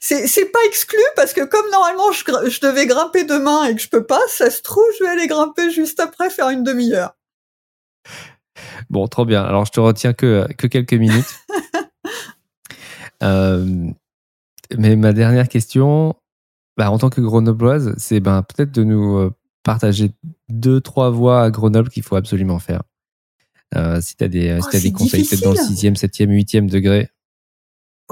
[0.00, 3.88] c'est pas exclu parce que comme normalement je, je, devais grimper demain et que je
[3.88, 7.16] peux pas, ça se trouve je vais aller grimper juste après faire une demi-heure.
[8.90, 9.42] Bon, trop bien.
[9.42, 11.34] Alors je te retiens que que quelques minutes.
[13.22, 13.90] euh,
[14.76, 16.14] mais ma dernière question,
[16.76, 20.12] bah, en tant que grenobloise, c'est ben peut-être de nous euh, partager
[20.48, 22.82] deux trois voies à Grenoble qu'il faut absolument faire.
[23.76, 26.30] Euh, si tu as des, si oh, as des conseils, peut-être dans le sixième, septième,
[26.30, 27.08] huitième degré.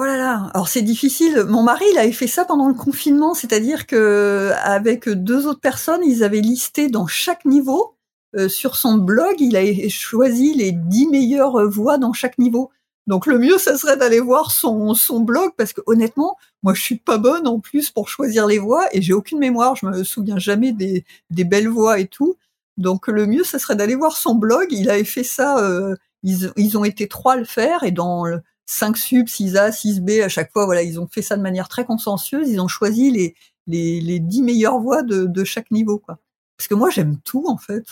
[0.00, 1.44] Oh là là, alors c'est difficile.
[1.48, 6.02] Mon mari, il avait fait ça pendant le confinement, c'est-à-dire que avec deux autres personnes,
[6.04, 7.96] ils avaient listé dans chaque niveau
[8.36, 12.70] euh, sur son blog, il a choisi les dix meilleures voix dans chaque niveau.
[13.08, 16.82] Donc le mieux, ça serait d'aller voir son, son blog parce que honnêtement, moi je
[16.82, 20.04] suis pas bonne en plus pour choisir les voix et j'ai aucune mémoire, je me
[20.04, 22.36] souviens jamais des, des belles voix et tout.
[22.76, 24.68] Donc le mieux, ça serait d'aller voir son blog.
[24.70, 28.24] Il avait fait ça, euh, ils, ils ont été trois à le faire et dans
[28.68, 31.84] 5 sub, 6A, 6B, à chaque fois, voilà, ils ont fait ça de manière très
[31.84, 33.34] consciencieuse, ils ont choisi les,
[33.66, 36.18] les, les 10 meilleures voix de, de chaque niveau, quoi.
[36.56, 37.84] Parce que moi, j'aime tout, en fait.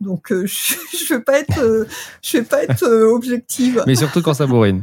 [0.00, 1.86] Donc, euh, je, je vais pas être, euh,
[2.22, 3.84] je vais pas être euh, objective.
[3.86, 4.82] Mais surtout quand ça bourrine.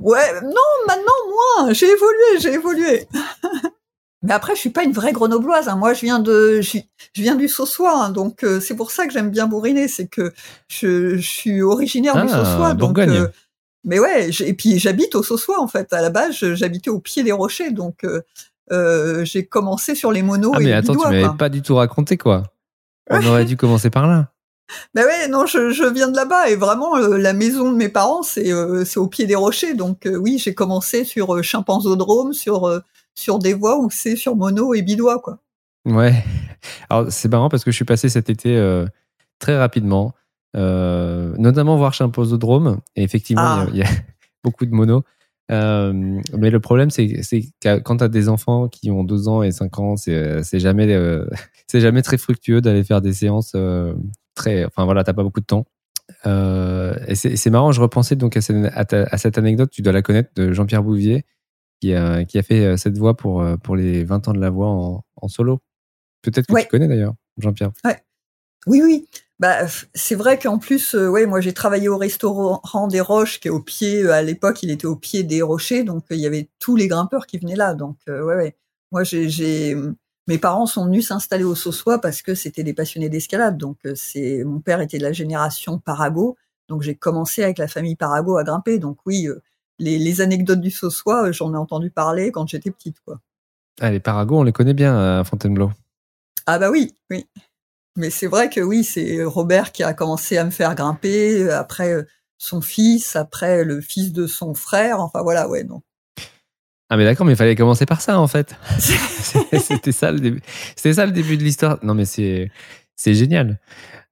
[0.00, 3.06] Ouais, non, maintenant, moi, j'ai évolué, j'ai évolué.
[4.22, 5.68] Mais après, je suis pas une vraie grenobloise.
[5.68, 5.76] Hein.
[5.76, 6.78] Moi, je viens de, je,
[7.14, 8.10] viens du Saussois, hein.
[8.10, 10.32] donc euh, c'est pour ça que j'aime bien bourriner, c'est que
[10.68, 12.72] je, je, suis originaire du Ah, Saussois.
[12.72, 13.28] Donc, euh,
[13.84, 15.92] mais ouais, et puis j'habite au Saussois en fait.
[15.92, 18.22] À la base, j'habitais au pied des rochers, donc euh,
[18.72, 21.36] euh, j'ai commencé sur les monos Ah et mais les attends, tu bidois, m'avais quoi.
[21.36, 22.44] pas du tout raconté quoi.
[23.10, 24.28] On aurait dû commencer par là.
[24.94, 27.90] Ben ouais, non, je, je viens de là-bas et vraiment euh, la maison de mes
[27.90, 29.74] parents, c'est euh, c'est au pied des rochers.
[29.74, 32.80] Donc oui, j'ai commencé sur Chimpanzodrome, sur
[33.14, 35.38] sur des voies où c'est sur mono et bidois quoi.
[35.84, 36.14] Ouais.
[36.88, 38.56] Alors c'est marrant parce que je suis passé cet été
[39.38, 40.14] très rapidement,
[40.56, 42.80] euh, notamment voir Chimpanzodrome.
[42.96, 43.66] Et effectivement, Ah.
[43.70, 44.00] il y, a- il y a
[44.44, 45.02] beaucoup de monos.
[45.50, 45.92] Euh,
[46.38, 49.42] mais le problème, c'est c'est que quand tu as des enfants qui ont 2 ans
[49.42, 51.26] et 5 ans, c'est euh, c'est jamais, euh,
[51.66, 53.54] c'est jamais très fructueux d'aller faire des séances
[54.34, 54.64] très.
[54.64, 55.66] Enfin voilà, t'as pas beaucoup de temps.
[57.08, 59.82] Et c'est c'est marrant, je repensais donc à cette, à ta- à cette anecdote, tu
[59.82, 61.24] dois la connaître, de Jean-Pierre Bouvier,
[61.80, 64.68] qui a, qui a fait cette voix pour, pour les 20 ans de la voix
[64.68, 65.60] en, en solo.
[66.22, 66.62] Peut-être que Ouais.
[66.62, 67.72] tu connais d'ailleurs, Jean-Pierre.
[68.66, 69.06] Oui, oui.
[69.40, 73.48] Bah, c'est vrai qu'en plus, euh, ouais, moi j'ai travaillé au restaurant des Roches, qui
[73.48, 74.02] est au pied.
[74.02, 76.76] euh, à l'époque, il était au pied des rochers, donc euh, il y avait tous
[76.76, 77.74] les grimpeurs qui venaient là.
[77.74, 78.56] Donc euh, ouais, ouais.
[78.92, 79.76] Moi, j'ai, j'ai,
[80.28, 83.58] mes parents sont venus s'installer au Saussois parce que c'était des passionnés d'escalade.
[83.58, 86.36] Donc c'est, mon père était de la génération Parago,
[86.68, 88.78] donc j'ai commencé avec la famille Parago à grimper.
[88.78, 89.28] Donc oui,
[89.80, 93.18] les, les anecdotes du Saussois, j'en ai entendu parler quand j'étais petite, quoi.
[93.80, 95.72] Ah, les Paragos, on les connaît bien à Fontainebleau.
[96.46, 97.26] Ah bah oui, oui.
[97.96, 101.58] Mais c'est vrai que oui, c'est Robert qui a commencé à me faire grimper, euh,
[101.58, 102.02] après euh,
[102.38, 105.82] son fils, après le fils de son frère, enfin voilà, ouais, non.
[106.90, 108.56] Ah mais d'accord, mais il fallait commencer par ça en fait.
[108.78, 110.42] C'était ça le début.
[110.76, 111.78] C'était ça le début de l'histoire.
[111.82, 112.50] Non mais c'est
[112.94, 113.58] c'est génial.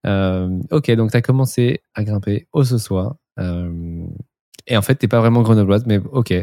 [0.07, 3.16] Euh, ok, donc tu as commencé à grimper au Saussois.
[3.39, 4.07] Euh,
[4.66, 6.35] et en fait, t'es pas vraiment grenobloise, mais ok.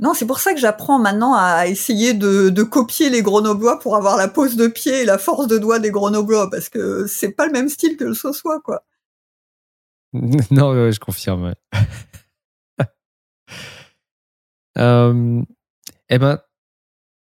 [0.00, 3.96] Non, c'est pour ça que j'apprends maintenant à essayer de, de copier les grenoblois pour
[3.96, 7.32] avoir la pose de pied et la force de doigt des grenoblois, parce que c'est
[7.32, 8.82] pas le même style que le Saussois, quoi.
[10.12, 11.44] non, ouais, je confirme.
[11.44, 11.54] ouais.
[14.78, 15.42] Euh,
[16.08, 16.40] eh ben,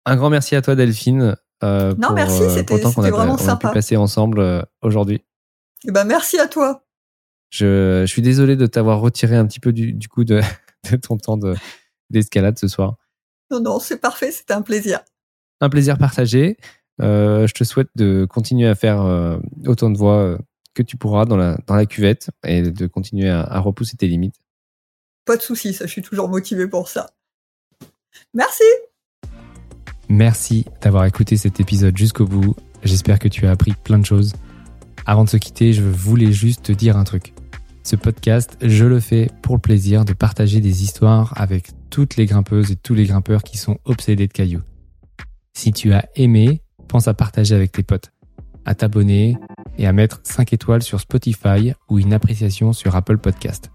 [0.04, 1.36] un grand merci à toi, Delphine.
[1.64, 3.70] euh, Non, pour, merci, euh, c'était- vraiment on a pu sympa.
[3.70, 5.24] passer ensemble euh, aujourd'hui.
[5.86, 6.84] Et ben merci à toi.
[7.48, 10.40] Je, je suis désolé de t'avoir retiré un petit peu du, du coup de,
[10.90, 11.56] de ton temps de-
[12.10, 12.96] d'escalade ce soir.
[13.50, 15.00] Non, non, c'est parfait, c'était un plaisir.
[15.60, 16.56] Un plaisir partagé.
[17.00, 20.38] Euh, je te souhaite de continuer à faire euh, autant de voix euh,
[20.74, 24.06] que tu pourras dans la, dans la cuvette et de continuer à, à repousser tes
[24.06, 24.36] limites.
[25.24, 27.10] Pas de souci, ça, je suis toujours motivée pour ça.
[28.34, 28.64] Merci.
[30.08, 32.56] Merci d'avoir écouté cet épisode jusqu'au bout.
[32.82, 34.34] J'espère que tu as appris plein de choses.
[35.06, 37.32] Avant de se quitter, je voulais juste te dire un truc.
[37.82, 42.26] Ce podcast, je le fais pour le plaisir de partager des histoires avec toutes les
[42.26, 44.62] grimpeuses et tous les grimpeurs qui sont obsédés de cailloux.
[45.52, 48.12] Si tu as aimé, pense à partager avec tes potes,
[48.64, 49.36] à t'abonner
[49.78, 53.70] et à mettre 5 étoiles sur Spotify ou une appréciation sur Apple Podcast.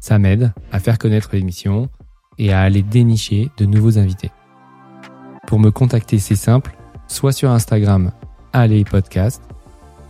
[0.00, 1.88] Ça m'aide à faire connaître l'émission
[2.38, 4.30] et à aller dénicher de nouveaux invités.
[5.46, 6.76] Pour me contacter, c'est simple,
[7.08, 8.12] soit sur Instagram,
[8.52, 9.42] allez podcast,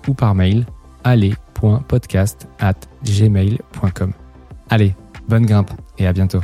[0.07, 0.67] ou par mail,
[1.05, 4.13] allez.podcast at gmail.com.
[4.69, 4.95] Allez,
[5.29, 6.41] bonne grimpe et à bientôt.